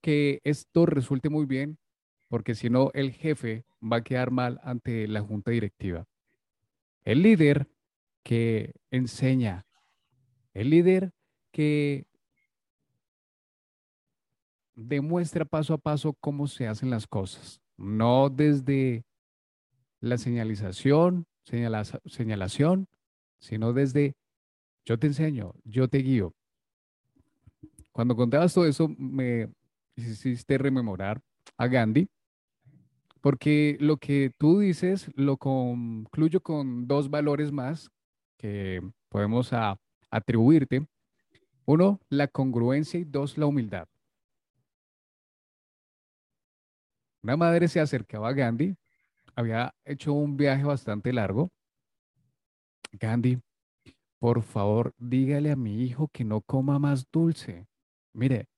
[0.00, 1.78] que esto resulte muy bien,
[2.28, 6.06] porque si no, el jefe va a quedar mal ante la junta directiva.
[7.04, 7.68] El líder
[8.26, 9.64] que enseña,
[10.52, 11.12] el líder
[11.52, 12.08] que
[14.74, 19.04] demuestra paso a paso cómo se hacen las cosas, no desde
[20.00, 22.88] la señalización, señalación,
[23.38, 24.16] sino desde
[24.84, 26.34] yo te enseño, yo te guío.
[27.92, 29.48] Cuando contabas todo eso, me,
[29.94, 31.22] hiciste rememorar
[31.56, 32.08] a Gandhi,
[33.20, 37.92] porque lo que tú dices lo concluyo con dos valores más
[38.36, 39.50] que podemos
[40.10, 40.86] atribuirte.
[41.64, 43.88] Uno, la congruencia y dos, la humildad.
[47.22, 48.76] Una madre se acercaba a Gandhi,
[49.34, 51.50] había hecho un viaje bastante largo.
[52.92, 53.40] Gandhi,
[54.18, 57.66] por favor, dígale a mi hijo que no coma más dulce.
[58.12, 58.48] Mire,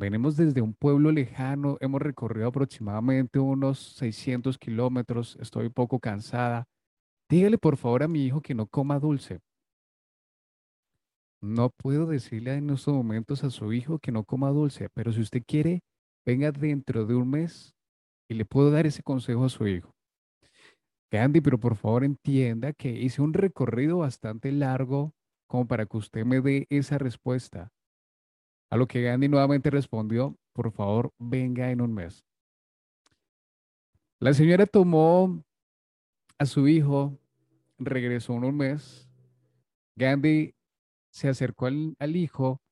[0.00, 6.66] Venimos desde un pueblo lejano, hemos recorrido aproximadamente unos 600 kilómetros, estoy poco cansada.
[7.30, 9.40] Dígale por favor a mi hijo que no coma dulce.
[11.40, 15.20] no puedo decirle en estos momentos a su hijo que no coma dulce, pero si
[15.20, 15.80] usted quiere,
[16.26, 17.74] venga dentro de un mes
[18.28, 19.94] y le puedo dar ese consejo a su hijo.
[21.12, 25.12] Gandhi, pero por favor entienda que hice un recorrido bastante largo
[25.48, 27.72] como para que usted me dé esa respuesta.
[28.70, 32.24] A lo que Gandhi nuevamente respondió, por favor, venga en un mes.
[34.20, 35.42] La señora tomó
[36.40, 37.18] a su hijo,
[37.78, 39.06] regresó en un mes.
[39.94, 40.54] Gandhi
[41.10, 42.62] se acercó al, hijo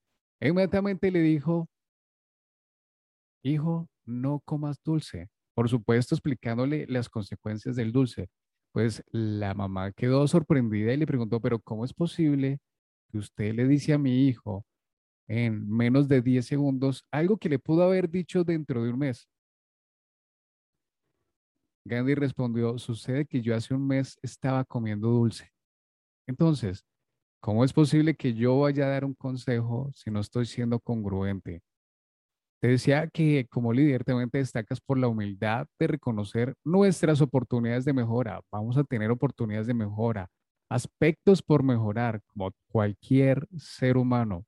[0.40, 1.68] e inmediatamente le dijo,
[3.42, 5.28] hijo, no comas dulce.
[5.54, 8.30] Por supuesto, explicándole las consecuencias del dulce.
[8.72, 12.60] Pues la mamá quedó sorprendida y le preguntó, pero ¿cómo es posible
[13.10, 14.64] que usted le dice a mi hijo
[15.26, 19.28] en menos de 10 segundos algo que le pudo haber dicho dentro de un mes?
[21.88, 25.50] Gandhi respondió, sucede que yo hace un mes estaba comiendo dulce.
[26.26, 26.84] Entonces,
[27.40, 31.62] ¿cómo es posible que yo vaya a dar un consejo si no estoy siendo congruente?
[32.60, 37.84] Te decía que como líder también te destacas por la humildad de reconocer nuestras oportunidades
[37.84, 38.40] de mejora.
[38.50, 40.28] Vamos a tener oportunidades de mejora,
[40.68, 44.44] aspectos por mejorar, como cualquier ser humano.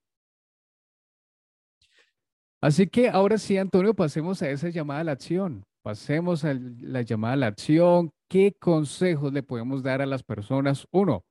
[2.60, 5.64] Así que ahora sí, Antonio, pasemos a esa llamada a la acción.
[5.82, 8.10] Pasemos a la llamada a la acción.
[8.28, 10.86] ¿Qué consejos le podemos dar a las personas?
[10.90, 11.24] Uno,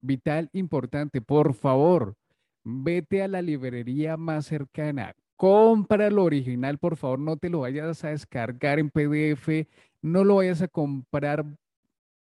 [0.00, 2.16] vital, importante, por favor,
[2.64, 8.04] vete a la librería más cercana compra lo original, por favor, no te lo vayas
[8.04, 9.68] a descargar en PDF,
[10.02, 11.44] no lo vayas a comprar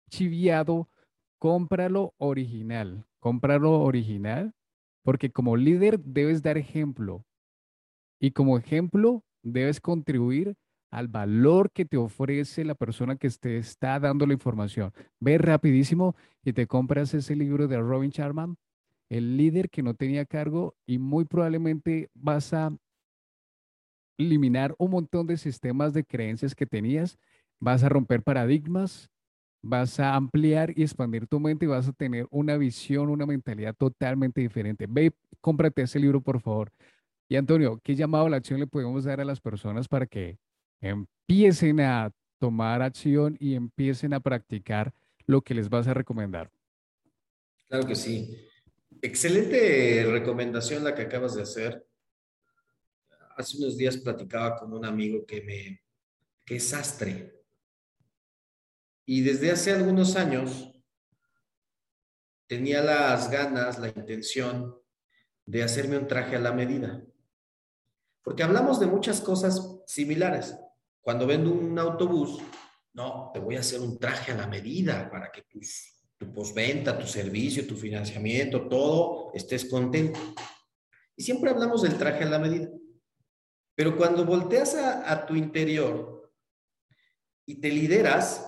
[0.09, 0.89] chiviado,
[1.37, 4.53] cómpralo original, cómpralo original,
[5.03, 7.25] porque como líder debes dar ejemplo
[8.19, 10.55] y como ejemplo debes contribuir
[10.91, 14.91] al valor que te ofrece la persona que te está dando la información.
[15.19, 18.57] Ve rapidísimo y te compras ese libro de Robin Sharman,
[19.09, 22.75] el líder que no tenía cargo y muy probablemente vas a
[24.17, 27.17] eliminar un montón de sistemas de creencias que tenías,
[27.59, 29.09] vas a romper paradigmas,
[29.63, 33.75] vas a ampliar y expandir tu mente y vas a tener una visión, una mentalidad
[33.75, 34.87] totalmente diferente.
[34.89, 36.71] Ve, cómprate ese libro, por favor.
[37.29, 40.37] Y Antonio, ¿qué llamado a la acción le podemos dar a las personas para que
[40.81, 44.93] empiecen a tomar acción y empiecen a practicar
[45.25, 46.51] lo que les vas a recomendar?
[47.67, 48.35] Claro que sí.
[49.01, 51.85] Excelente recomendación la que acabas de hacer
[53.37, 55.81] hace unos días platicaba con un amigo que me
[56.45, 57.33] que es sastre.
[59.05, 60.71] Y desde hace algunos años
[62.47, 64.75] tenía las ganas, la intención
[65.45, 67.03] de hacerme un traje a la medida.
[68.23, 70.55] Porque hablamos de muchas cosas similares.
[71.01, 72.39] Cuando vendo un autobús,
[72.93, 77.07] no, te voy a hacer un traje a la medida para que tu postventa, tu
[77.07, 80.19] servicio, tu financiamiento, todo estés contento.
[81.15, 82.69] Y siempre hablamos del traje a la medida.
[83.75, 86.31] Pero cuando volteas a, tu interior
[87.45, 88.47] y te lideras,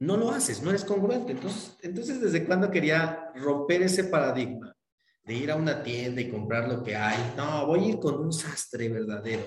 [0.00, 1.32] no lo haces, no eres congruente.
[1.32, 4.76] Entonces, entonces, ¿desde cuándo quería romper ese paradigma
[5.24, 7.34] de ir a una tienda y comprar lo que hay?
[7.36, 9.44] No, voy a ir con un sastre verdadero,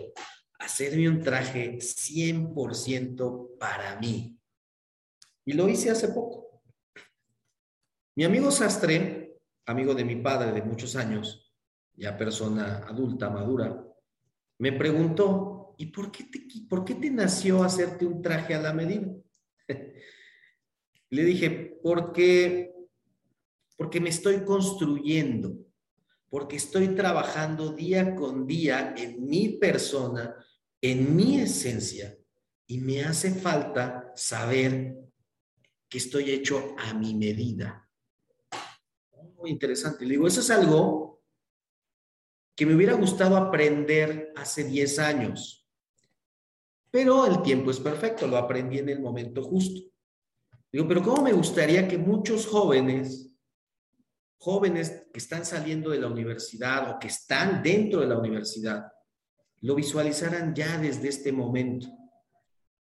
[0.62, 4.38] hacerme un traje 100% para mí.
[5.46, 6.62] Y lo hice hace poco.
[8.16, 11.52] Mi amigo sastre, amigo de mi padre de muchos años,
[11.96, 13.84] ya persona adulta, madura,
[14.60, 18.74] me preguntó, ¿y por qué te, por qué te nació hacerte un traje a la
[18.74, 19.08] medida?
[21.10, 22.74] Le dije, porque,
[23.76, 25.58] porque me estoy construyendo,
[26.30, 30.36] porque estoy trabajando día con día en mi persona,
[30.82, 32.18] en mi esencia,
[32.68, 34.96] y me hace falta saber
[35.90, 37.88] que estoy hecho a mi medida.
[39.36, 40.06] Muy interesante.
[40.06, 41.22] Le digo, eso es algo
[42.56, 45.68] que me hubiera gustado aprender hace 10 años.
[46.90, 49.82] Pero el tiempo es perfecto, lo aprendí en el momento justo.
[50.72, 53.34] Digo, pero ¿cómo me gustaría que muchos jóvenes,
[54.38, 58.84] jóvenes que están saliendo de la universidad o que están dentro de la universidad,
[59.62, 61.88] lo visualizaran ya desde este momento?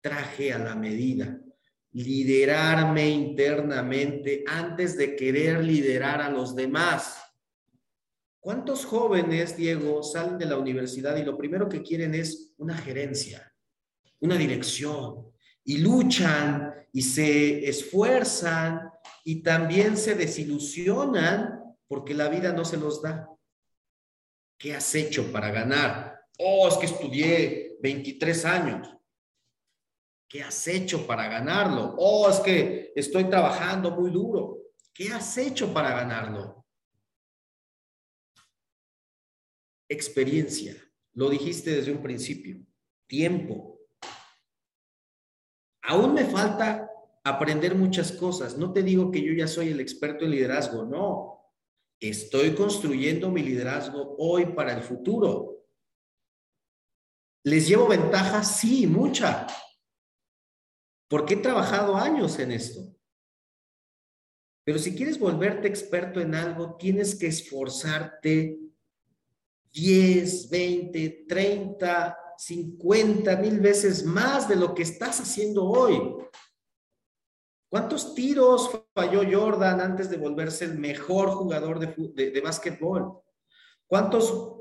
[0.01, 1.41] Traje a la medida,
[1.93, 7.18] liderarme internamente antes de querer liderar a los demás.
[8.41, 13.55] ¿Cuántos jóvenes, Diego, salen de la universidad y lo primero que quieren es una gerencia,
[14.20, 15.33] una dirección,
[15.64, 18.91] y luchan y se esfuerzan
[19.25, 23.29] y también se desilusionan porque la vida no se los da?
[24.59, 26.14] ¿Qué has hecho para ganar?
[26.39, 28.89] Oh, es que estudié 23 años.
[30.28, 31.95] ¿Qué has hecho para ganarlo?
[31.99, 34.59] Oh, es que estoy trabajando muy duro.
[34.93, 36.64] ¿Qué has hecho para ganarlo?
[39.89, 40.76] experiencia.
[41.14, 42.61] Lo dijiste desde un principio.
[43.07, 43.80] Tiempo.
[45.82, 46.91] Aún me falta
[47.22, 48.59] aprender muchas cosas.
[48.59, 51.53] No te digo que yo ya soy el experto en liderazgo, no.
[52.01, 55.54] Estoy construyendo mi liderazgo hoy para el futuro.
[57.45, 58.43] ¿Les llevo ventaja?
[58.43, 59.47] Sí, mucha.
[61.09, 62.95] Porque he trabajado años en esto.
[64.65, 68.59] Pero si quieres volverte experto en algo, tienes que esforzarte
[69.73, 76.01] 10, 20, 30, 50 mil veces más de lo que estás haciendo hoy.
[77.69, 83.21] ¿Cuántos tiros falló Jordan antes de volverse el mejor jugador de, de, básquetbol?
[83.87, 84.54] ¿Cuántos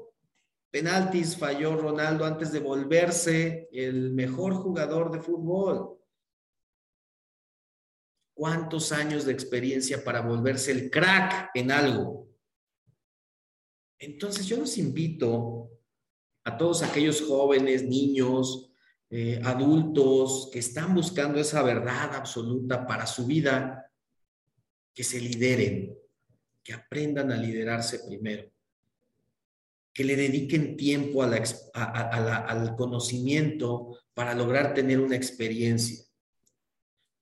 [0.73, 5.99] penaltis falló Ronaldo antes de volverse el mejor jugador de fútbol?
[8.35, 12.27] ¿Cuántos años de experiencia para volverse el crack en algo?
[13.99, 15.69] Entonces yo los invito
[16.43, 18.71] a todos aquellos jóvenes, niños,
[19.11, 23.91] eh, adultos que están buscando esa verdad absoluta para su vida,
[24.91, 25.95] que se lideren,
[26.63, 28.51] que aprendan a liderarse primero,
[29.93, 36.03] que le dediquen tiempo al conocimiento para lograr tener una experiencia.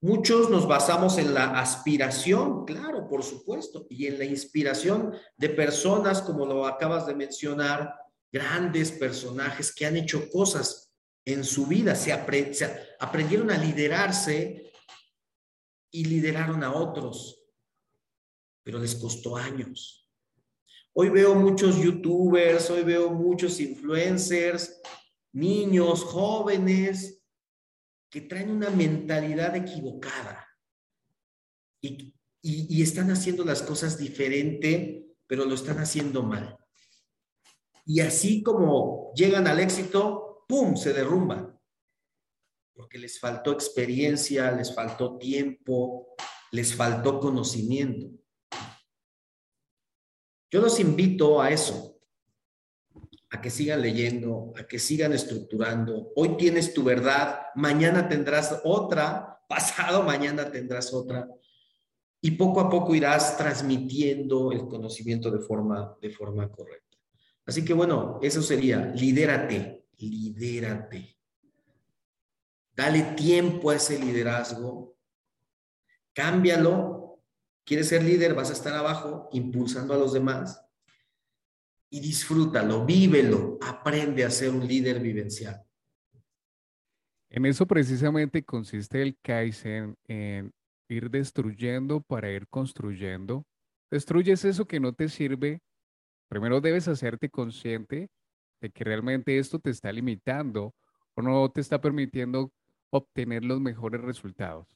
[0.00, 6.22] Muchos nos basamos en la aspiración, claro, por supuesto, y en la inspiración de personas,
[6.22, 7.94] como lo acabas de mencionar,
[8.32, 10.92] grandes personajes que han hecho cosas
[11.24, 14.72] en su vida, se, aprendieron a liderarse
[15.92, 17.44] y lideraron a otros,
[18.64, 20.01] pero les costó años.
[20.94, 24.80] Hoy veo muchos youtubers, hoy veo muchos influencers,
[25.32, 27.22] niños, jóvenes,
[28.10, 30.46] que traen una mentalidad equivocada
[31.80, 36.58] y, y están haciendo las cosas diferente, pero lo están haciendo mal.
[37.86, 41.58] Y así como llegan al éxito, ¡pum!, se derrumba.
[42.74, 46.14] Porque les faltó experiencia, les faltó tiempo,
[46.52, 48.21] les faltó conocimiento.
[50.52, 51.98] Yo los invito a eso,
[53.30, 56.12] a que sigan leyendo, a que sigan estructurando.
[56.14, 61.26] Hoy tienes tu verdad, mañana tendrás otra, pasado mañana tendrás otra.
[62.20, 66.98] Y poco a poco irás transmitiendo el conocimiento de forma, de forma correcta.
[67.46, 71.16] Así que bueno, eso sería, lidérate, lidérate.
[72.76, 74.98] Dale tiempo a ese liderazgo.
[76.12, 77.01] Cámbialo.
[77.64, 78.34] ¿Quieres ser líder?
[78.34, 80.64] Vas a estar abajo impulsando a los demás.
[81.90, 85.62] Y disfrútalo, vívelo, aprende a ser un líder vivencial.
[87.30, 90.52] En eso precisamente consiste el Kaizen, en
[90.88, 93.46] ir destruyendo para ir construyendo.
[93.90, 95.60] Destruyes eso que no te sirve.
[96.28, 98.10] Primero debes hacerte consciente
[98.60, 100.74] de que realmente esto te está limitando
[101.14, 102.52] o no te está permitiendo
[102.90, 104.66] obtener los mejores resultados.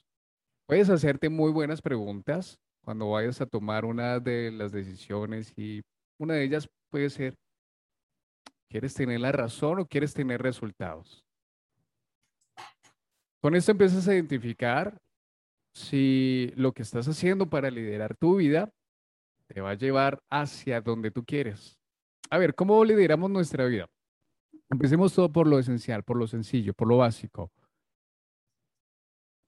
[0.66, 5.82] Puedes hacerte muy buenas preguntas cuando vayas a tomar una de las decisiones y
[6.20, 7.34] una de ellas puede ser,
[8.70, 11.24] ¿quieres tener la razón o quieres tener resultados?
[13.42, 14.96] Con esto empiezas a identificar
[15.74, 18.70] si lo que estás haciendo para liderar tu vida
[19.48, 21.76] te va a llevar hacia donde tú quieres.
[22.30, 23.88] A ver, ¿cómo lideramos nuestra vida?
[24.70, 27.50] Empecemos todo por lo esencial, por lo sencillo, por lo básico.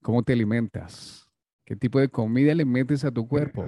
[0.02, 1.27] ¿Cómo te alimentas?
[1.68, 3.62] ¿Qué tipo de comida le metes a tu cuerpo?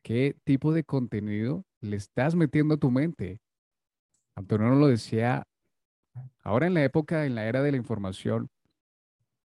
[0.00, 3.40] ¿Qué tipo de contenido le estás metiendo a tu mente?
[4.36, 5.44] Antonio lo decía,
[6.44, 8.48] ahora en la época, en la era de la información,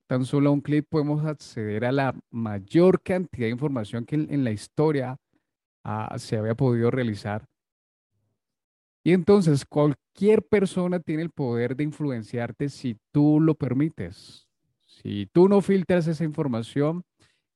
[0.07, 4.43] tan solo a un clic podemos acceder a la mayor cantidad de información que en,
[4.43, 5.16] la historia
[5.86, 7.45] ah, se había podido realizar
[9.01, 14.49] y entonces cualquier persona tiene el poder de influenciarte si tú lo permites.
[15.02, 17.04] Si tú no filtras esa información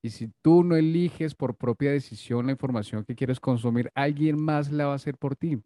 [0.01, 4.71] y si tú no eliges por propia decisión la información que quieres consumir, alguien más
[4.71, 5.61] la va a hacer por ti.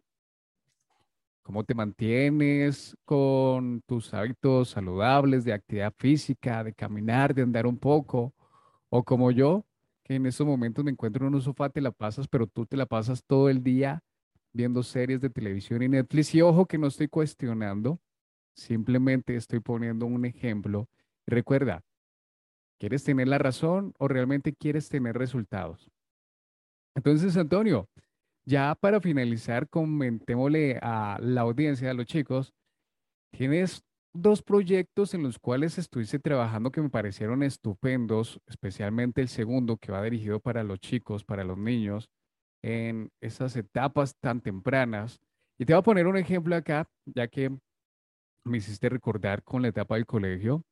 [1.42, 7.78] ¿Cómo te mantienes con tus hábitos saludables de actividad física, de caminar, de andar un
[7.78, 8.34] poco?
[8.90, 9.64] O como yo,
[10.02, 12.76] que en estos momentos me encuentro en un sofá, te la pasas, pero tú te
[12.76, 14.02] la pasas todo el día
[14.52, 16.34] viendo series de televisión y Netflix.
[16.34, 18.00] Y ojo que no estoy cuestionando,
[18.54, 20.88] simplemente estoy poniendo un ejemplo.
[21.30, 21.82] Recuerda,
[22.78, 25.90] ¿quieres tener la razón o realmente quieres tener resultados?
[26.94, 27.88] Entonces, Antonio,
[28.44, 32.52] ya para finalizar, comentémosle a la audiencia, a los chicos,
[33.30, 33.82] tienes
[34.14, 39.92] dos proyectos en los cuales estuviste trabajando que me parecieron estupendos, especialmente el segundo que
[39.92, 42.08] va dirigido para los chicos, para los niños
[42.62, 45.20] en esas etapas tan tempranas.
[45.58, 47.50] Y te voy a poner un ejemplo acá, ya que
[48.44, 50.62] me hiciste recordar con la etapa del colegio.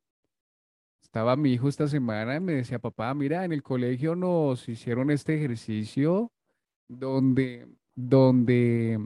[1.06, 5.12] Estaba mi hijo esta semana y me decía, papá, mira, en el colegio nos hicieron
[5.12, 6.32] este ejercicio
[6.88, 8.98] donde, donde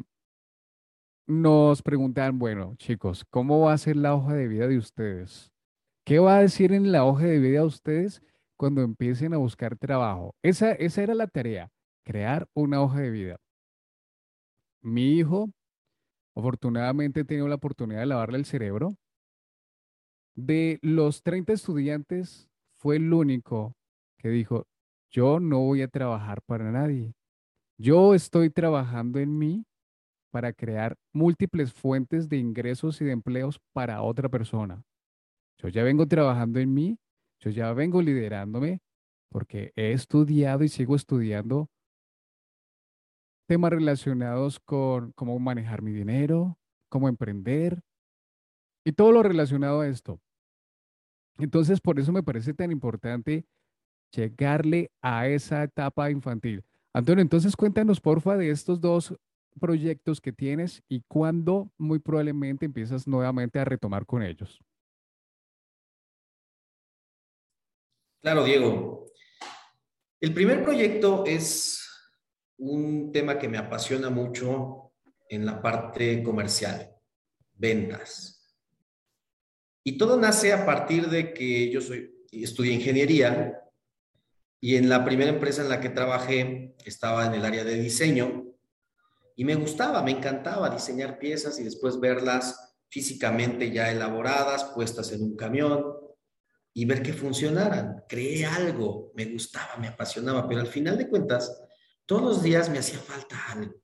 [1.26, 5.52] nos preguntan, bueno, chicos, ¿cómo va a ser la hoja de vida de ustedes?
[6.06, 8.22] ¿Qué va a decir en la hoja de vida de ustedes
[8.56, 10.34] cuando empiecen a buscar trabajo?
[10.42, 11.70] Esa, esa era la tarea,
[12.02, 13.36] crear una hoja de vida.
[14.80, 15.50] Mi hijo,
[16.34, 18.96] afortunadamente, he tenido la oportunidad de lavarle el cerebro.
[20.36, 23.74] De los 30 estudiantes, fue el único
[24.18, 24.66] que dijo,
[25.10, 27.14] yo no voy a trabajar para nadie.
[27.78, 29.64] Yo estoy trabajando en mí
[30.30, 34.82] para crear múltiples fuentes de ingresos y de empleos para otra persona.
[35.58, 36.98] Yo ya vengo trabajando en mí,
[37.40, 38.80] yo ya vengo liderándome
[39.30, 41.68] porque he estudiado y sigo estudiando
[43.46, 46.56] temas relacionados con cómo manejar mi dinero,
[46.88, 47.82] cómo emprender
[48.90, 50.20] y todo lo relacionado a esto.
[51.38, 53.46] Entonces, por eso me parece tan importante
[54.12, 56.64] llegarle a esa etapa infantil.
[56.92, 59.14] Antonio, entonces cuéntanos, porfa, de estos dos
[59.60, 64.60] proyectos que tienes y cuándo muy probablemente empiezas nuevamente a retomar con ellos.
[68.20, 69.06] Claro, Diego.
[70.20, 71.80] El primer proyecto es
[72.58, 74.92] un tema que me apasiona mucho
[75.28, 76.90] en la parte comercial,
[77.54, 78.39] ventas.
[79.84, 83.60] Y todo nace a partir de que yo soy, estudié ingeniería
[84.60, 88.46] y en la primera empresa en la que trabajé estaba en el área de diseño
[89.36, 95.22] y me gustaba, me encantaba diseñar piezas y después verlas físicamente ya elaboradas, puestas en
[95.22, 95.96] un camión
[96.74, 98.04] y ver que funcionaran.
[98.06, 101.62] Creé algo, me gustaba, me apasionaba, pero al final de cuentas,
[102.04, 103.74] todos los días me hacía falta algo.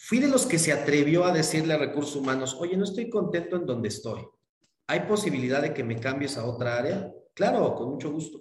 [0.00, 3.56] Fui de los que se atrevió a decirle a recursos humanos, oye, no estoy contento
[3.56, 4.22] en donde estoy.
[4.86, 7.12] ¿Hay posibilidad de que me cambies a otra área?
[7.34, 8.40] Claro, con mucho gusto.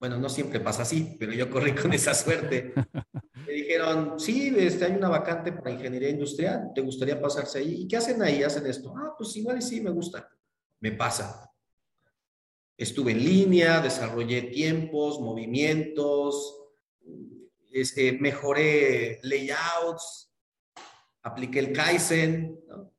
[0.00, 2.72] Bueno, no siempre pasa así, pero yo corrí con esa suerte.
[3.46, 7.82] Me dijeron, sí, este, hay una vacante para ingeniería industrial, ¿te gustaría pasarse ahí?
[7.82, 8.42] ¿Y qué hacen ahí?
[8.42, 8.94] Hacen esto.
[8.96, 10.28] Ah, pues igual y sí, me gusta.
[10.80, 11.50] Me pasa.
[12.76, 16.60] Estuve en línea, desarrollé tiempos, movimientos,
[17.72, 20.27] este, mejoré layouts,
[21.28, 22.60] apliqué el Kaizen.
[22.68, 22.92] ¿no?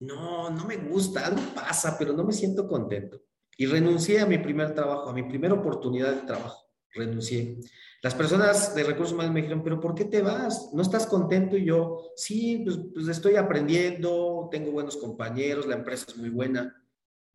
[0.00, 3.22] no, no me gusta, algo pasa, pero no me siento contento.
[3.56, 6.66] Y renuncié a mi primer trabajo, a mi primera oportunidad de trabajo.
[6.92, 7.58] Renuncié.
[8.02, 10.70] Las personas de recursos humanos me dijeron, pero ¿por qué te vas?
[10.72, 11.56] ¿No estás contento?
[11.56, 16.74] Y yo, sí, pues, pues, estoy aprendiendo, tengo buenos compañeros, la empresa es muy buena,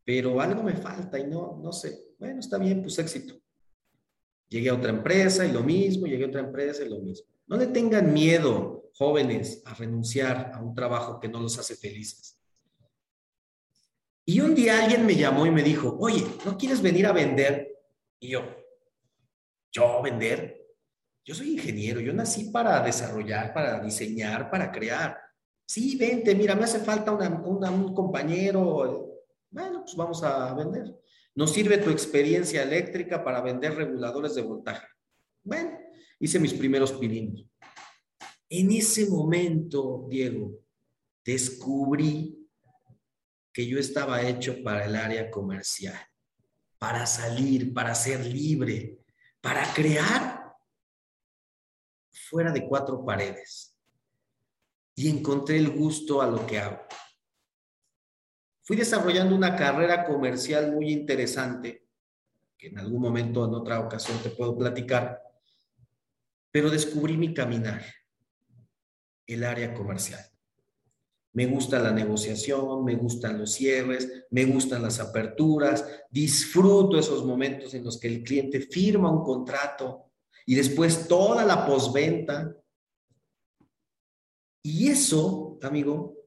[0.05, 2.15] pero algo me falta y no, no sé.
[2.19, 3.35] Bueno, está bien, pues éxito.
[4.49, 7.27] Llegué a otra empresa y lo mismo, llegué a otra empresa y lo mismo.
[7.47, 12.37] No le tengan miedo, jóvenes, a renunciar a un trabajo que no los hace felices.
[14.25, 17.75] Y un día alguien me llamó y me dijo, oye, ¿no quieres venir a vender?
[18.19, 18.41] Y yo,
[19.71, 20.67] ¿yo vender?
[21.23, 25.17] Yo soy ingeniero, yo nací para desarrollar, para diseñar, para crear.
[25.65, 29.21] Sí, vente, mira, me hace falta un compañero.
[29.49, 30.95] Bueno, pues vamos a vender.
[31.35, 34.85] Nos sirve tu experiencia eléctrica para vender reguladores de voltaje.
[35.43, 35.77] Bueno,
[36.19, 37.50] hice mis primeros pininos.
[38.53, 40.59] En ese momento, Diego,
[41.23, 42.37] descubrí
[43.53, 45.97] que yo estaba hecho para el área comercial,
[46.77, 48.99] para salir, para ser libre,
[49.39, 50.53] para crear
[52.11, 53.79] fuera de cuatro paredes.
[54.95, 56.81] Y encontré el gusto a lo que hago.
[58.63, 61.87] Fui desarrollando una carrera comercial muy interesante,
[62.57, 65.21] que en algún momento, en otra ocasión te puedo platicar,
[66.51, 67.81] pero descubrí mi caminar,
[69.27, 70.31] el área comercial.
[71.33, 77.73] Me gusta la negociación, me gustan los cierres, me gustan las aperturas, disfruto esos momentos
[77.73, 80.11] en los que el cliente firma un contrato
[80.45, 82.53] y después toda la posventa.
[84.61, 86.17] Y eso, amigo,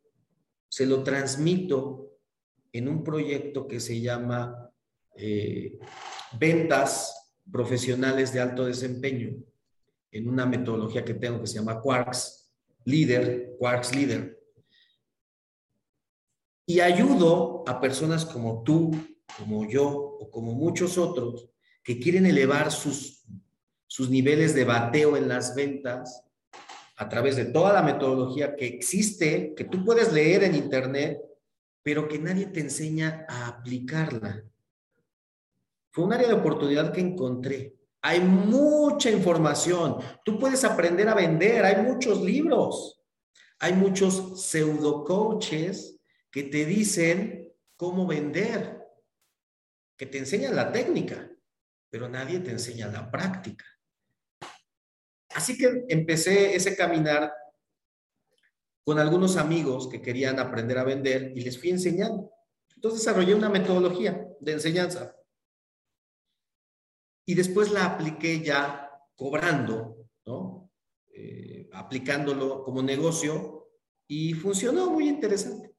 [0.68, 2.12] se lo transmito
[2.72, 4.70] en un proyecto que se llama
[5.16, 5.78] eh,
[6.38, 9.36] Ventas Profesionales de Alto Desempeño,
[10.10, 12.43] en una metodología que tengo que se llama Quarks
[12.84, 14.34] Leader, Quarks Leader
[16.66, 18.90] y ayudo a personas como tú,
[19.38, 21.48] como yo o como muchos otros
[21.82, 23.24] que quieren elevar sus,
[23.86, 26.22] sus niveles de bateo en las ventas
[26.96, 31.20] a través de toda la metodología que existe, que tú puedes leer en internet,
[31.82, 34.44] pero que nadie te enseña a aplicarla.
[35.90, 37.76] Fue un área de oportunidad que encontré.
[38.06, 39.96] Hay mucha información.
[40.26, 41.64] Tú puedes aprender a vender.
[41.64, 43.02] Hay muchos libros.
[43.60, 45.98] Hay muchos pseudo coaches
[46.30, 48.78] que te dicen cómo vender,
[49.96, 51.30] que te enseñan la técnica,
[51.88, 53.64] pero nadie te enseña la práctica.
[55.34, 57.32] Así que empecé ese caminar
[58.84, 62.30] con algunos amigos que querían aprender a vender y les fui enseñando.
[62.74, 65.16] Entonces desarrollé una metodología de enseñanza.
[67.26, 70.70] Y después la apliqué ya cobrando, ¿no?
[71.12, 73.68] Eh, aplicándolo como negocio
[74.06, 75.74] y funcionó muy interesante.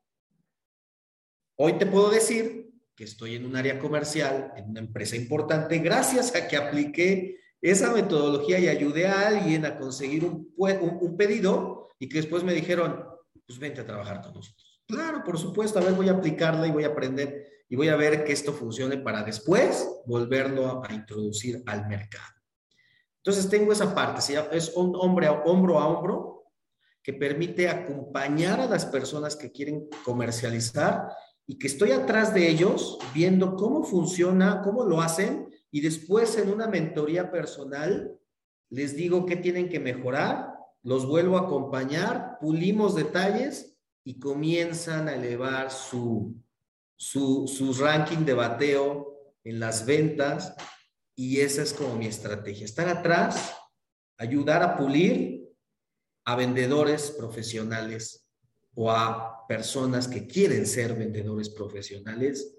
[1.57, 6.33] Hoy te puedo decir que estoy en un área comercial, en una empresa importante, gracias
[6.35, 12.07] a que apliqué esa metodología y ayudé a alguien a conseguir un, un pedido y
[12.07, 13.05] que después me dijeron,
[13.45, 14.81] pues vente a trabajar con nosotros.
[14.87, 17.95] Claro, por supuesto, a ver, voy a aplicarla y voy a aprender y voy a
[17.95, 22.35] ver que esto funcione para después volverlo a introducir al mercado.
[23.17, 26.43] Entonces tengo esa parte, es un hombre a hombro a hombro
[27.01, 31.09] que permite acompañar a las personas que quieren comercializar
[31.47, 36.51] y que estoy atrás de ellos viendo cómo funciona, cómo lo hacen y después en
[36.51, 38.19] una mentoría personal
[38.69, 40.53] les digo qué tienen que mejorar,
[40.83, 46.35] los vuelvo a acompañar, pulimos detalles y comienzan a elevar su,
[46.95, 50.55] su, su ranking de bateo en las ventas
[51.15, 53.53] y esa es como mi estrategia, estar atrás,
[54.17, 55.49] ayudar a pulir
[56.25, 58.27] a vendedores profesionales
[58.73, 62.57] o a personas que quieren ser vendedores profesionales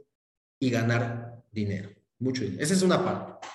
[0.59, 2.62] y ganar dinero, mucho dinero.
[2.62, 3.49] Esa es una parte.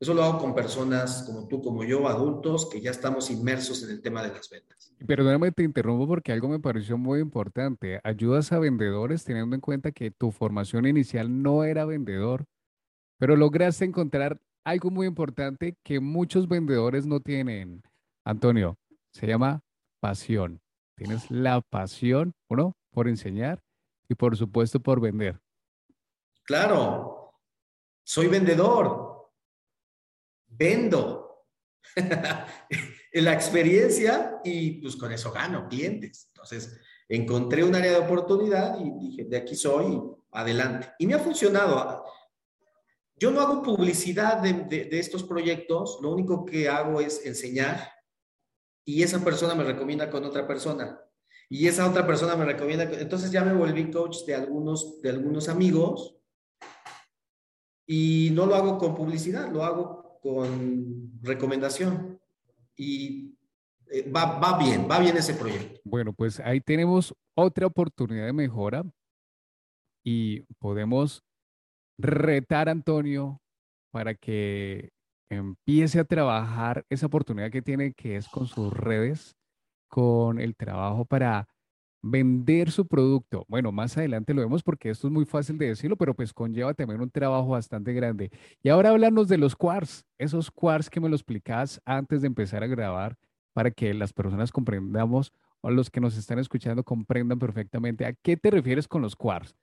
[0.00, 3.90] Eso lo hago con personas como tú, como yo, adultos, que ya estamos inmersos en
[3.90, 4.94] el tema de las ventas.
[5.04, 8.00] Perdóname, te interrumpo porque algo me pareció muy importante.
[8.04, 12.44] Ayudas a vendedores teniendo en cuenta que tu formación inicial no era vendedor,
[13.18, 17.82] pero lograste encontrar algo muy importante que muchos vendedores no tienen.
[18.24, 18.76] Antonio,
[19.12, 19.62] se llama
[20.00, 20.60] pasión.
[20.96, 23.62] Tienes la pasión, uno, por enseñar
[24.08, 25.40] y por supuesto por vender.
[26.44, 27.32] Claro,
[28.04, 29.07] soy vendedor,
[30.58, 31.46] vendo
[31.94, 36.26] en la experiencia y pues con eso gano clientes.
[36.34, 36.78] Entonces,
[37.08, 40.00] encontré un área de oportunidad y dije, de aquí soy,
[40.32, 40.92] adelante.
[40.98, 42.04] Y me ha funcionado.
[43.16, 47.90] Yo no hago publicidad de, estos proyectos, lo único que hago es enseñar
[48.84, 51.00] y esa persona me recomienda con otra persona
[51.48, 52.84] y esa otra persona me recomienda.
[52.84, 56.16] Entonces ya me volví coach de algunos, de algunos amigos
[57.84, 62.20] y no lo hago con publicidad, lo hago con recomendación
[62.76, 63.34] y
[63.90, 65.80] eh, va, va bien, va bien ese proyecto.
[65.84, 68.84] Bueno, pues ahí tenemos otra oportunidad de mejora
[70.04, 71.22] y podemos
[71.98, 73.40] retar a Antonio
[73.90, 74.90] para que
[75.30, 79.34] empiece a trabajar esa oportunidad que tiene, que es con sus redes,
[79.88, 81.48] con el trabajo para
[82.02, 83.44] vender su producto.
[83.48, 86.74] Bueno, más adelante lo vemos porque esto es muy fácil de decirlo, pero pues conlleva
[86.74, 88.30] también un trabajo bastante grande.
[88.62, 92.62] Y ahora háblanos de los quarks, esos quarks que me lo explicas antes de empezar
[92.62, 93.16] a grabar
[93.52, 98.36] para que las personas comprendamos o los que nos están escuchando comprendan perfectamente a qué
[98.36, 99.56] te refieres con los quarks.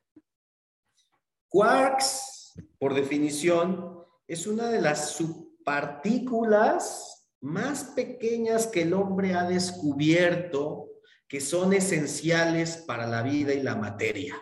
[1.48, 10.90] Quarks, por definición, es una de las subpartículas más pequeñas que el hombre ha descubierto
[11.28, 14.36] que son esenciales para la vida y la materia.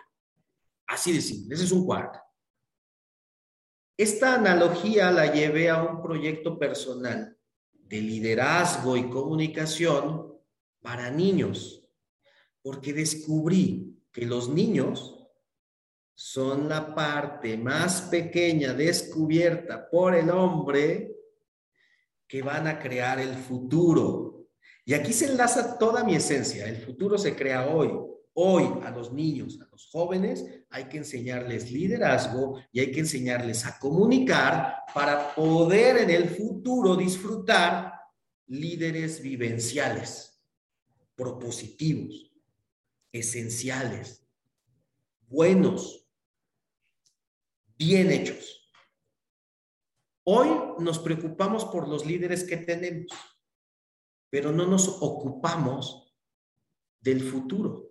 [0.86, 2.20] Así de simple, ese es un quark.
[3.96, 7.38] Esta analogía la llevé a un proyecto personal
[7.72, 10.34] de liderazgo y comunicación
[10.80, 11.88] para niños,
[12.60, 15.14] porque descubrí que los niños
[16.14, 21.16] son la parte más pequeña descubierta por el hombre
[22.26, 24.43] que van a crear el futuro
[24.84, 26.66] y aquí se enlaza toda mi esencia.
[26.66, 27.90] El futuro se crea hoy.
[28.36, 33.64] Hoy a los niños, a los jóvenes, hay que enseñarles liderazgo y hay que enseñarles
[33.64, 37.92] a comunicar para poder en el futuro disfrutar
[38.48, 40.44] líderes vivenciales,
[41.14, 42.32] propositivos,
[43.12, 44.26] esenciales,
[45.28, 46.08] buenos,
[47.78, 48.72] bien hechos.
[50.24, 50.48] Hoy
[50.80, 53.12] nos preocupamos por los líderes que tenemos
[54.30, 56.14] pero no nos ocupamos
[57.00, 57.90] del futuro.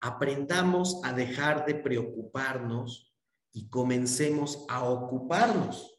[0.00, 3.14] Aprendamos a dejar de preocuparnos
[3.52, 5.98] y comencemos a ocuparnos.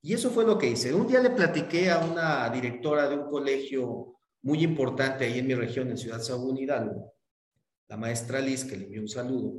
[0.00, 0.94] Y eso fue lo que hice.
[0.94, 5.54] Un día le platiqué a una directora de un colegio muy importante ahí en mi
[5.54, 7.12] región, en Ciudad Sagún Hidalgo,
[7.88, 9.54] la maestra Liz, que le envió un saludo,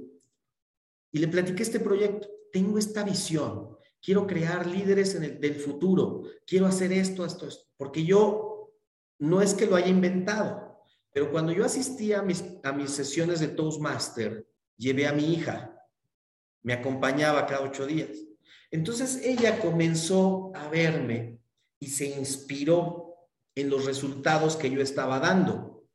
[1.12, 2.28] y le platiqué este proyecto.
[2.52, 7.66] Tengo esta visión quiero crear líderes en el, del futuro, quiero hacer esto, esto, esto,
[7.78, 8.74] porque yo
[9.20, 13.40] no es que lo haya inventado, pero cuando yo asistía a mis, a mis sesiones
[13.40, 14.48] de Toastmaster,
[14.78, 15.76] llevé a mi hija,
[16.64, 18.10] me acompañaba cada ocho días.
[18.72, 21.40] Entonces ella comenzó a verme
[21.80, 23.16] y se inspiró
[23.56, 25.88] en los resultados que yo estaba dando.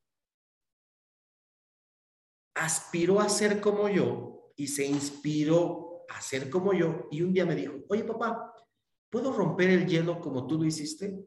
[2.54, 7.46] Aspiró a ser como yo y se inspiró a ser como yo y un día
[7.46, 8.52] me dijo, oye papá,
[9.10, 11.18] ¿puedo romper el hielo como tú lo hiciste?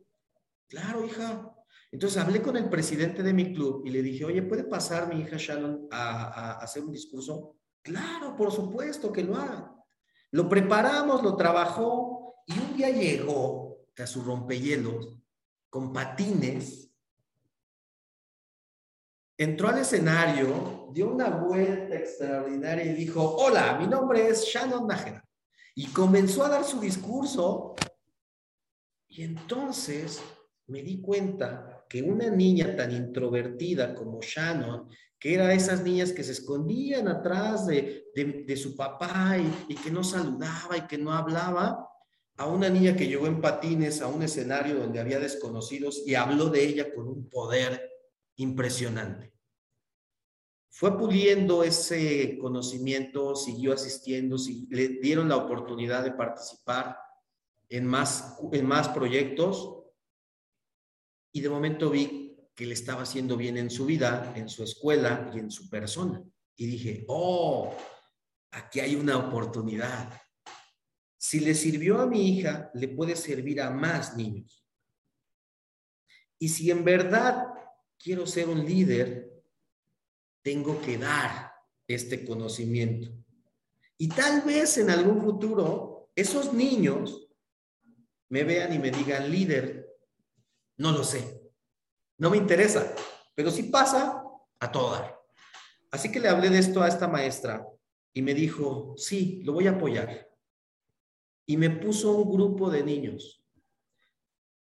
[0.68, 1.54] Claro, hija.
[1.92, 5.22] Entonces hablé con el presidente de mi club y le dije, oye, ¿puede pasar mi
[5.22, 7.56] hija Shannon a, a hacer un discurso?
[7.82, 9.74] Claro, por supuesto que lo haga.
[10.32, 15.18] Lo preparamos, lo trabajó y un día llegó a su rompehielos
[15.70, 16.87] con patines,
[19.38, 25.24] entró al escenario, dio una vuelta extraordinaria y dijo, hola, mi nombre es Shannon Nájera.
[25.76, 27.76] Y comenzó a dar su discurso
[29.08, 30.22] y entonces
[30.68, 36.24] me di cuenta que una niña tan introvertida como Shannon, que era esas niñas que
[36.24, 38.06] se escondían atrás de,
[38.62, 41.88] su papá y, que no saludaba y que no hablaba,
[42.36, 46.50] a una niña que llegó en patines a un escenario donde había desconocidos y habló
[46.50, 47.97] de ella con un poder
[48.38, 49.34] impresionante.
[50.70, 54.38] Fue puliendo ese conocimiento, siguió asistiendo,
[54.70, 56.98] le dieron la oportunidad de participar
[57.70, 59.78] en más, en más proyectos
[61.32, 65.32] y de momento vi que le estaba haciendo bien en su vida, en su escuela
[65.34, 66.24] y en su persona.
[66.56, 67.76] Y dije, oh,
[68.52, 70.20] aquí hay una oportunidad.
[71.18, 74.66] Si le sirvió a mi hija, le puede servir a más niños.
[76.40, 77.57] Y si en verdad
[77.98, 79.44] quiero ser un líder,
[80.42, 81.52] tengo que dar
[81.88, 83.10] este conocimiento.
[83.98, 87.28] Y tal vez en algún futuro esos niños
[88.30, 89.88] me vean y me digan, líder,
[90.78, 91.42] no lo sé.
[92.18, 92.94] No me interesa.
[93.36, 94.24] Pero si pasa,
[94.60, 95.18] a todo dar.
[95.92, 97.66] Así que le hablé de esto a esta maestra
[98.14, 100.30] y me dijo, sí, lo voy a apoyar.
[101.46, 103.44] Y me puso un grupo de niños,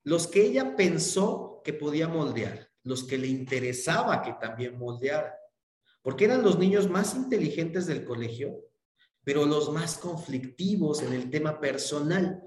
[0.03, 5.35] los que ella pensó que podía moldear, los que le interesaba que también moldeara,
[6.03, 8.64] porque eran los niños más inteligentes del colegio,
[9.22, 12.43] pero los más conflictivos en el tema personal,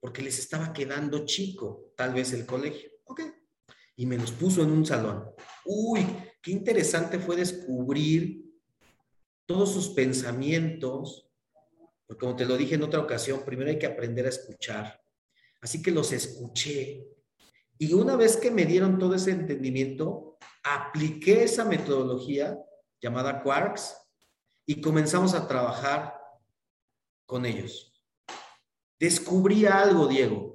[0.00, 2.90] porque les estaba quedando chico, tal vez el colegio.
[3.04, 3.22] Ok.
[3.96, 5.30] Y me los puso en un salón.
[5.64, 6.06] Uy,
[6.42, 8.50] qué interesante fue descubrir
[9.46, 11.30] todos sus pensamientos,
[12.06, 15.00] porque como te lo dije en otra ocasión, primero hay que aprender a escuchar.
[15.60, 17.06] Así que los escuché.
[17.80, 22.56] Y una vez que me dieron todo ese entendimiento, apliqué esa metodología
[23.00, 23.96] llamada Quarks
[24.66, 26.14] y comenzamos a trabajar
[27.26, 28.04] con ellos.
[28.98, 30.50] Descubrí algo, Diego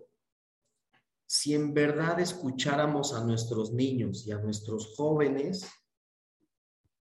[1.28, 5.68] si en verdad escucháramos a nuestros niños y a nuestros jóvenes,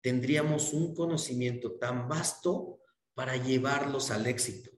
[0.00, 2.78] tendríamos un conocimiento tan vasto
[3.14, 4.70] para llevarlos al éxito.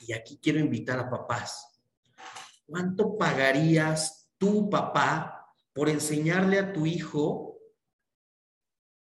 [0.00, 1.80] Y aquí quiero invitar a papás.
[2.66, 7.58] ¿Cuánto pagarías tú, papá, por enseñarle a tu hijo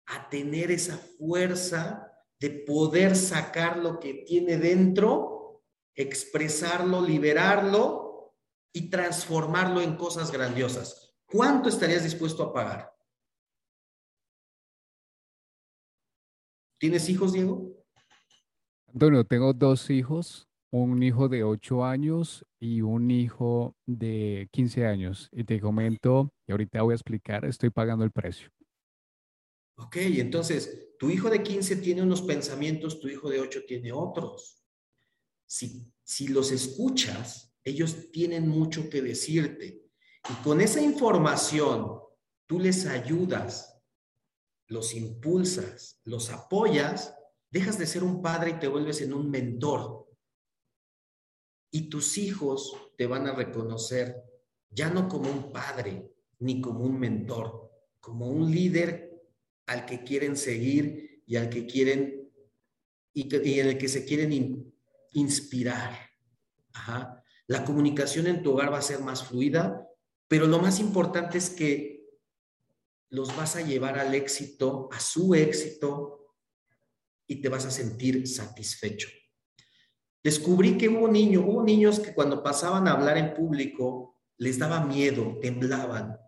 [0.06, 5.64] a tener esa fuerza de poder sacar lo que tiene dentro,
[5.94, 8.34] expresarlo, liberarlo
[8.72, 11.14] y transformarlo en cosas grandiosas.
[11.26, 12.94] ¿Cuánto estarías dispuesto a pagar?
[16.78, 17.74] ¿Tienes hijos, Diego?
[18.92, 20.46] Antonio, tengo dos hijos,
[20.82, 25.28] un hijo de 8 años y un hijo de 15 años.
[25.32, 28.50] Y te comento, y ahorita voy a explicar, estoy pagando el precio.
[29.78, 34.62] Ok, entonces, tu hijo de 15 tiene unos pensamientos, tu hijo de 8 tiene otros.
[35.46, 39.82] Si, si los escuchas, ellos tienen mucho que decirte.
[40.28, 42.00] Y con esa información,
[42.46, 43.82] tú les ayudas,
[44.68, 47.14] los impulsas, los apoyas,
[47.50, 50.05] dejas de ser un padre y te vuelves en un mentor.
[51.76, 54.24] Y tus hijos te van a reconocer
[54.70, 57.70] ya no como un padre ni como un mentor,
[58.00, 59.22] como un líder
[59.66, 62.32] al que quieren seguir y al que quieren
[63.12, 64.72] y, en el que se quieren
[65.12, 65.98] inspirar.
[67.46, 69.86] La comunicación en tu hogar va a ser más fluida,
[70.28, 72.06] pero lo más importante es que
[73.10, 76.34] los vas a llevar al éxito, a su éxito,
[77.26, 79.08] y te vas a sentir satisfecho.
[80.26, 84.84] Descubrí que hubo niños, hubo niños que cuando pasaban a hablar en público les daba
[84.84, 86.18] miedo, temblaban,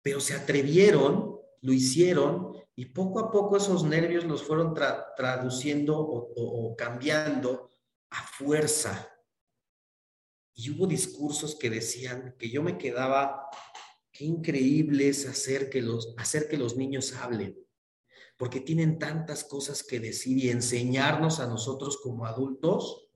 [0.00, 4.74] pero se atrevieron, lo hicieron y poco a poco esos nervios los fueron
[5.16, 7.68] traduciendo o cambiando
[8.10, 9.12] a fuerza,
[10.54, 13.48] y hubo discursos que decían que yo me quedaba,
[14.12, 17.58] qué increíble es hacer que los, hacer que los niños hablen,
[18.38, 23.10] porque tienen tantas cosas que decir y enseñarnos a nosotros como adultos,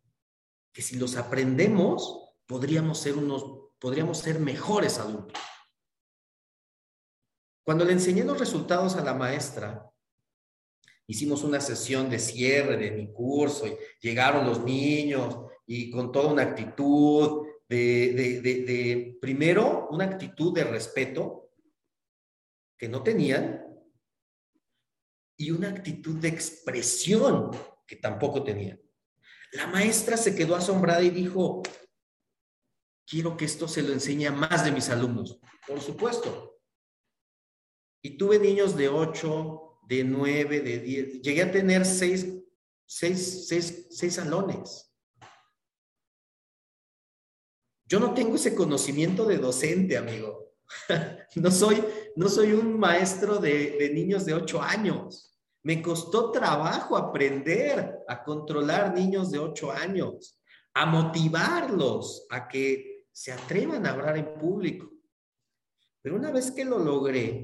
[0.72, 5.40] que si los aprendemos, podríamos ser unos, podríamos ser mejores adultos.
[7.64, 9.88] Cuando le enseñé los resultados a la maestra,
[11.06, 16.32] hicimos una sesión de cierre de mi curso y llegaron los niños y con toda
[16.32, 21.50] una actitud de, de, primero, una actitud de respeto
[22.76, 23.71] que no tenían
[25.42, 27.50] y una actitud de expresión
[27.84, 28.80] que tampoco tenían.
[29.52, 31.64] La maestra se quedó asombrada y dijo,
[33.04, 35.40] quiero que esto se lo enseñe a más de mis alumnos.
[35.66, 36.60] Por supuesto.
[38.02, 41.22] Y tuve niños de 8, de 9, de 10.
[41.22, 42.24] Llegué a tener seis,
[42.86, 44.94] seis, seis, seis salones.
[47.84, 50.54] Yo no tengo ese conocimiento de docente, amigo.
[51.34, 51.82] No soy,
[52.14, 55.31] no soy un maestro de, de niños de 8 años.
[55.64, 60.40] Me costó trabajo aprender a controlar niños de 8 años,
[60.74, 64.90] a motivarlos a que se atrevan a hablar en público.
[66.00, 67.42] Pero una vez que lo logré,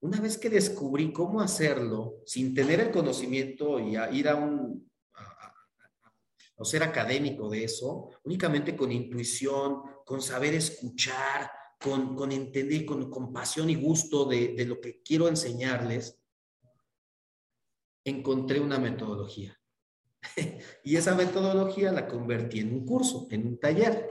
[0.00, 4.88] una vez que descubrí cómo hacerlo sin tener el conocimiento y ir a un
[6.56, 11.50] o ser académico de eso, únicamente con intuición, con saber escuchar,
[11.80, 16.19] con, entender, con, con pasión y gusto de lo que quiero enseñarles,
[18.10, 19.56] encontré una metodología.
[20.84, 24.10] y esa metodología la convertí en un curso, en un taller.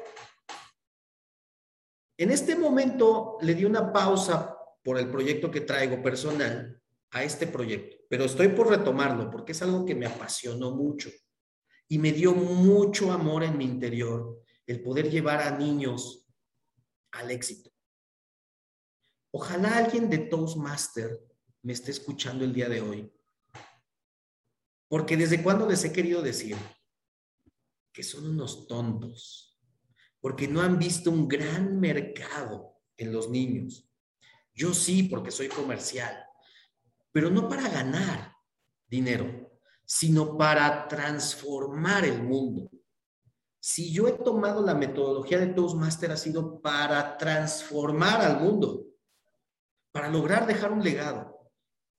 [2.17, 6.81] En este momento le di una pausa por el proyecto que traigo personal
[7.11, 11.09] a este proyecto, pero estoy por retomarlo porque es algo que me apasionó mucho
[11.87, 16.27] y me dio mucho amor en mi interior el poder llevar a niños
[17.11, 17.71] al éxito.
[19.31, 21.19] Ojalá alguien de Toastmaster
[21.63, 23.11] me esté escuchando el día de hoy,
[24.89, 26.57] porque desde cuando les he querido decir
[27.93, 29.57] que son unos tontos,
[30.19, 33.89] porque no han visto un gran mercado en los niños
[34.59, 36.13] yo sí, porque soy comercial,
[37.13, 38.35] pero no para ganar
[38.89, 42.69] dinero, sino para transformar el mundo.
[43.57, 48.85] Si yo he tomado la metodología de Toastmaster ha sido para transformar al mundo,
[49.93, 51.38] para lograr dejar un legado.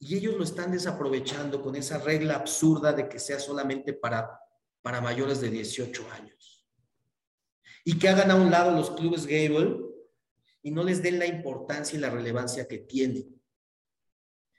[0.01, 4.30] Y ellos lo están desaprovechando con esa regla absurda de que sea solamente para,
[4.80, 6.66] para mayores de 18 años.
[7.84, 9.78] Y que hagan a un lado los clubes Gable
[10.62, 13.40] y no les den la importancia y la relevancia que tienen.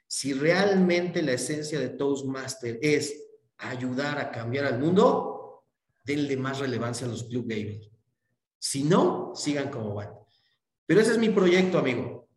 [0.08, 3.16] Si realmente la esencia de Toastmaster es
[3.58, 5.66] ayudar a cambiar al mundo,
[6.04, 7.82] denle más relevancia a los Club Gaming.
[8.60, 10.12] Si no, sigan como van.
[10.86, 12.28] Pero ese es mi proyecto, amigo.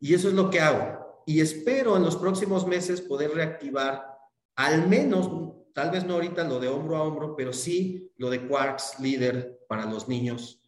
[0.00, 1.01] Y eso es lo que hago.
[1.26, 4.18] Y espero en los próximos meses poder reactivar
[4.56, 5.30] al menos,
[5.72, 9.60] tal vez no ahorita lo de hombro a hombro, pero sí lo de Quarks Líder
[9.68, 10.62] para los niños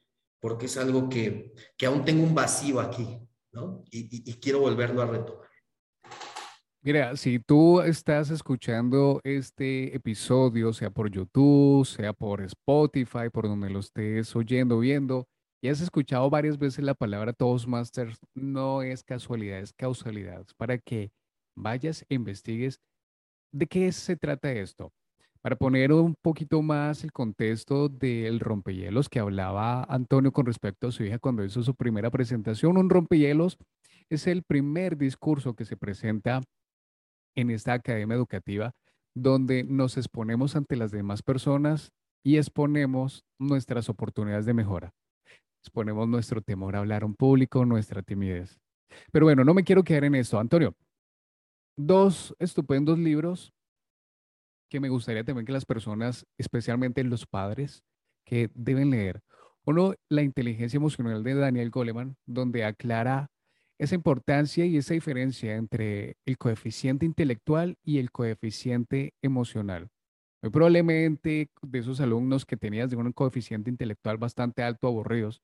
[0.44, 3.18] porque es algo que, que aún tengo un vacío aquí,
[3.52, 3.82] ¿no?
[3.90, 5.48] Y, y, quiero volverlo a retomar.
[6.82, 13.70] Mira, si tú estás escuchando este episodio, sea por YouTube, sea por Spotify, por donde
[13.70, 15.26] lo estés oyendo, viendo,
[15.64, 20.44] y has escuchado varias veces la palabra Toastmasters, no es casualidad, es causalidad.
[20.58, 21.10] para que
[21.56, 22.82] vayas e investigues
[23.50, 24.92] de qué se trata esto.
[25.40, 30.92] Para poner un poquito más el contexto del rompehielos que hablaba Antonio con respecto a
[30.92, 33.56] su hija cuando hizo su primera presentación, un rompehielos
[34.10, 36.42] es el primer discurso que se presenta
[37.34, 38.72] en esta academia educativa
[39.14, 41.90] donde nos exponemos ante las demás personas
[42.22, 44.92] y exponemos nuestras oportunidades de mejora.
[45.64, 48.60] Exponemos nuestro temor a hablar en público, nuestra timidez.
[49.10, 50.38] Pero bueno, no me quiero quedar en esto.
[50.38, 50.76] Antonio,
[51.74, 53.54] dos estupendos libros
[54.68, 57.82] que me gustaría también que las personas, especialmente los padres,
[58.26, 59.22] que deben leer.
[59.64, 63.30] Uno, La inteligencia emocional de Daniel Goleman, donde aclara
[63.78, 69.88] esa importancia y esa diferencia entre el coeficiente intelectual y el coeficiente emocional.
[70.42, 75.40] Muy probablemente de esos alumnos que tenías de un coeficiente intelectual bastante alto, aburridos,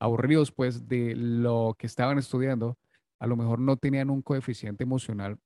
[0.00, 2.76] aburridos pues de lo que estaban estudiando,
[3.20, 5.38] a lo mejor no tenían un coeficiente emocional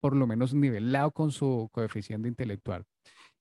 [0.00, 2.84] por lo menos nivelado con su coeficiente intelectual.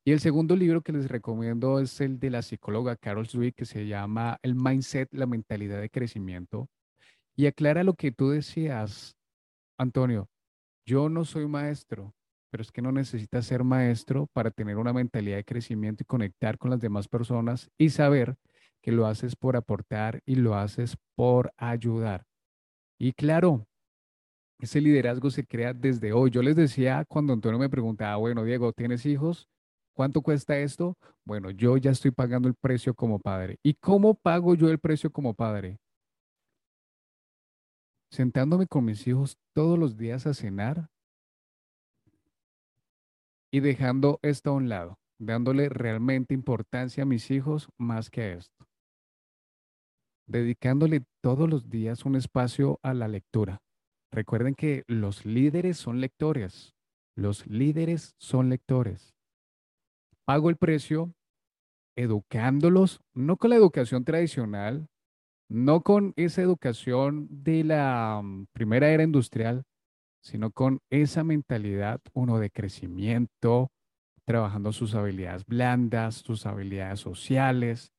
[0.03, 3.65] Y el segundo libro que les recomiendo es el de la psicóloga Carol Dweck, que
[3.65, 6.69] se llama El Mindset, la mentalidad de crecimiento.
[7.35, 9.15] Y aclara lo que tú decías,
[9.77, 10.27] Antonio.
[10.87, 12.13] Yo no soy maestro,
[12.51, 16.59] pero es que no necesitas ser maestro para tener una mentalidad de crecimiento y conectar
[16.59, 18.35] con las demás personas y saber
[18.85, 22.27] que lo haces por aportar y lo haces por ayudar.
[22.99, 23.65] Y claro,
[24.59, 26.29] ese liderazgo se crea desde hoy.
[26.29, 29.49] Yo les decía cuando Antonio me preguntaba, bueno, Diego, ¿tienes hijos?
[29.95, 30.99] ¿Cuánto cuesta esto?
[31.23, 33.57] Bueno, yo ya estoy pagando el precio como padre.
[33.63, 35.79] ¿Y cómo pago yo el precio como padre?
[38.11, 40.91] Sentándome con mis hijos todos los días a cenar
[43.51, 48.33] y dejando esto a un lado, dándole realmente importancia a mis hijos más que a
[48.33, 48.64] esto.
[50.27, 53.61] Dedicándole todos los días un espacio a la lectura
[54.15, 56.73] Recuerden que los líderes son lectores.
[57.17, 59.13] Los líderes son lectores.
[60.23, 61.13] Pago el precio
[61.97, 64.87] educándolos, no con la educación tradicional,
[65.49, 69.63] no con esa educación de la mm, primera era industrial,
[70.21, 73.69] sino con esa mentalidad, uno de crecimiento,
[74.25, 77.91] trabajando sus habilidades blandas, sus habilidades sociales.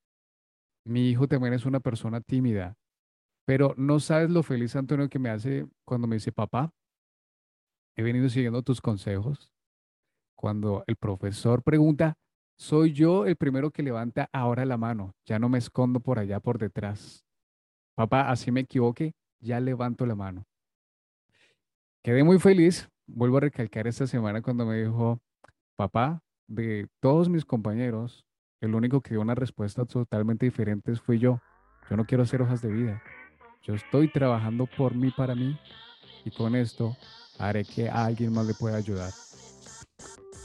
[0.87, 2.77] Mi hijo también es una persona tímida
[3.47, 6.75] pero no sabes lo feliz, Antonio, que me hace cuando me dice, papá,
[7.97, 9.53] he venido siguiendo tus consejos.
[10.37, 12.19] Cuando el profesor pregunta,
[12.59, 16.41] soy yo el primero que levanta ahora la mano, ya no me escondo por allá
[16.41, 17.25] por detrás.
[17.95, 20.45] Papá, así me equivoque, ya levanto la mano.
[22.03, 25.21] Quedé muy feliz, vuelvo a recalcar esta semana cuando me dijo,
[25.77, 28.26] papá, de todos mis compañeros,
[28.61, 31.41] el único que dio una respuesta totalmente diferente fui yo.
[31.89, 33.03] Yo no quiero hacer hojas de vida.
[33.63, 35.59] Yo estoy trabajando por mí, para mí,
[36.25, 36.97] y con esto
[37.39, 39.11] haré que alguien más le pueda ayudar.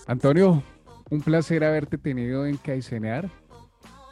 [0.08, 0.64] Antonio,
[1.10, 3.30] un placer haberte tenido en Caicenear.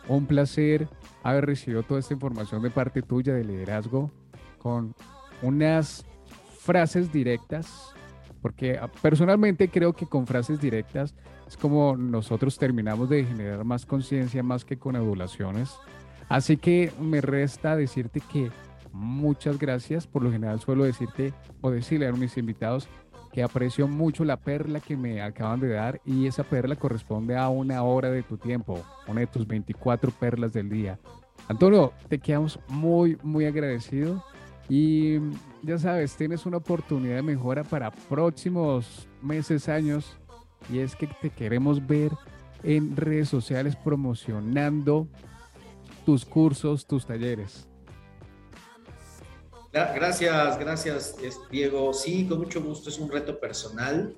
[0.08, 0.88] Un placer
[1.24, 4.12] haber recibido toda esta información de parte tuya de liderazgo
[4.58, 4.93] con
[5.41, 6.06] unas
[6.60, 7.93] frases directas,
[8.42, 11.14] porque ah, personalmente creo que con frases directas
[11.48, 15.78] es como nosotros terminamos de generar más conciencia más que con adulaciones.
[16.28, 18.52] Así que me resta decirte que
[18.92, 20.06] muchas gracias.
[20.06, 22.88] Por lo general suelo decirte o decirle a mis invitados
[23.32, 27.50] que aprecio mucho la perla que me acaban de dar y esa perla corresponde a
[27.50, 31.00] una hora de tu tiempo, una de tus 24 perlas del día.
[31.48, 34.24] Antonio, te quedamos muy, muy agradecido
[34.70, 35.18] y
[35.64, 40.16] ya sabes, tienes una oportunidad de mejora para próximos meses, años
[40.72, 42.12] y es que te queremos ver
[42.64, 45.08] en redes sociales promocionando
[46.06, 47.68] tus cursos, tus talleres.
[49.72, 51.16] Gracias, gracias,
[51.52, 51.94] Diego.
[51.94, 54.14] Sí, con mucho gusto, es un reto personal,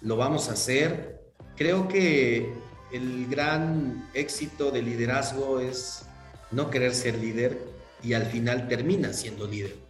[0.00, 1.20] lo vamos a hacer.
[1.56, 2.52] Creo que
[2.92, 6.06] el gran éxito del liderazgo es
[6.50, 7.58] no querer ser líder
[8.02, 9.85] y al final termina siendo líder.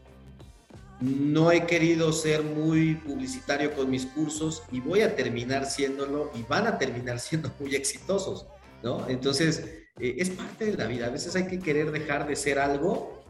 [1.01, 6.43] No he querido ser muy publicitario con mis cursos y voy a terminar siéndolo y
[6.43, 8.47] van a terminar siendo muy exitosos,
[8.83, 9.07] ¿no?
[9.09, 9.63] Entonces,
[10.01, 11.07] eh, es parte de la vida.
[11.07, 13.23] A veces hay que querer dejar de ser algo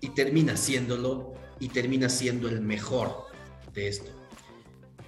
[0.00, 3.26] y termina siéndolo y termina siendo el mejor
[3.72, 4.10] de esto.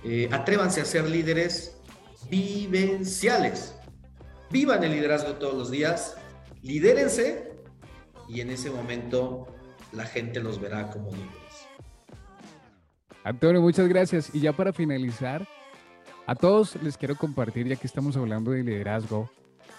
[0.04, 1.76] Eh, atrévanse a ser líderes
[2.30, 3.74] vivenciales.
[4.50, 6.16] Vivan el liderazgo todos los días,
[6.62, 7.52] lidérense
[8.28, 9.46] y en ese momento
[9.92, 11.39] la gente los verá como líderes.
[13.24, 14.34] Antonio, muchas gracias.
[14.34, 15.46] Y ya para finalizar,
[16.26, 19.30] a todos les quiero compartir, ya que estamos hablando de liderazgo,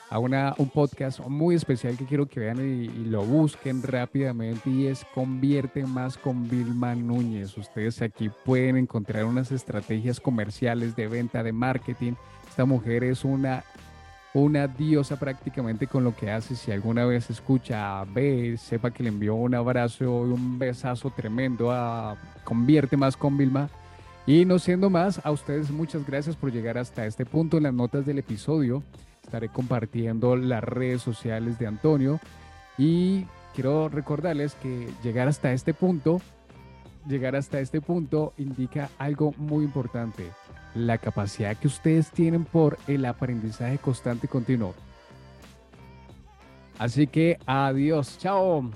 [0.10, 4.88] a una, un podcast muy especial que quiero que vean y, lo busquen rápidamente y
[4.88, 7.58] es Convierte Más con Vilma Núñez.
[7.58, 12.14] Ustedes aquí pueden encontrar unas estrategias comerciales de venta, de marketing.
[12.50, 13.64] Esta mujer es una,
[14.34, 16.56] una diosa prácticamente con lo que hace.
[16.56, 21.72] Si alguna vez escucha, ve, sepa que le envió un abrazo y un besazo tremendo
[21.72, 23.70] a Convierte Más con Vilma.
[24.26, 27.74] Y no siendo más, a ustedes muchas gracias por llegar hasta este punto en las
[27.74, 28.84] notas del episodio
[29.32, 32.20] estaré compartiendo las redes sociales de Antonio
[32.78, 33.26] y
[33.56, 36.20] quiero recordarles que llegar hasta este punto,
[37.08, 40.30] llegar hasta este punto indica algo muy importante,
[40.76, 44.74] la capacidad que ustedes tienen por el aprendizaje constante y continuo.
[46.80, 48.72] Así que adiós, chao.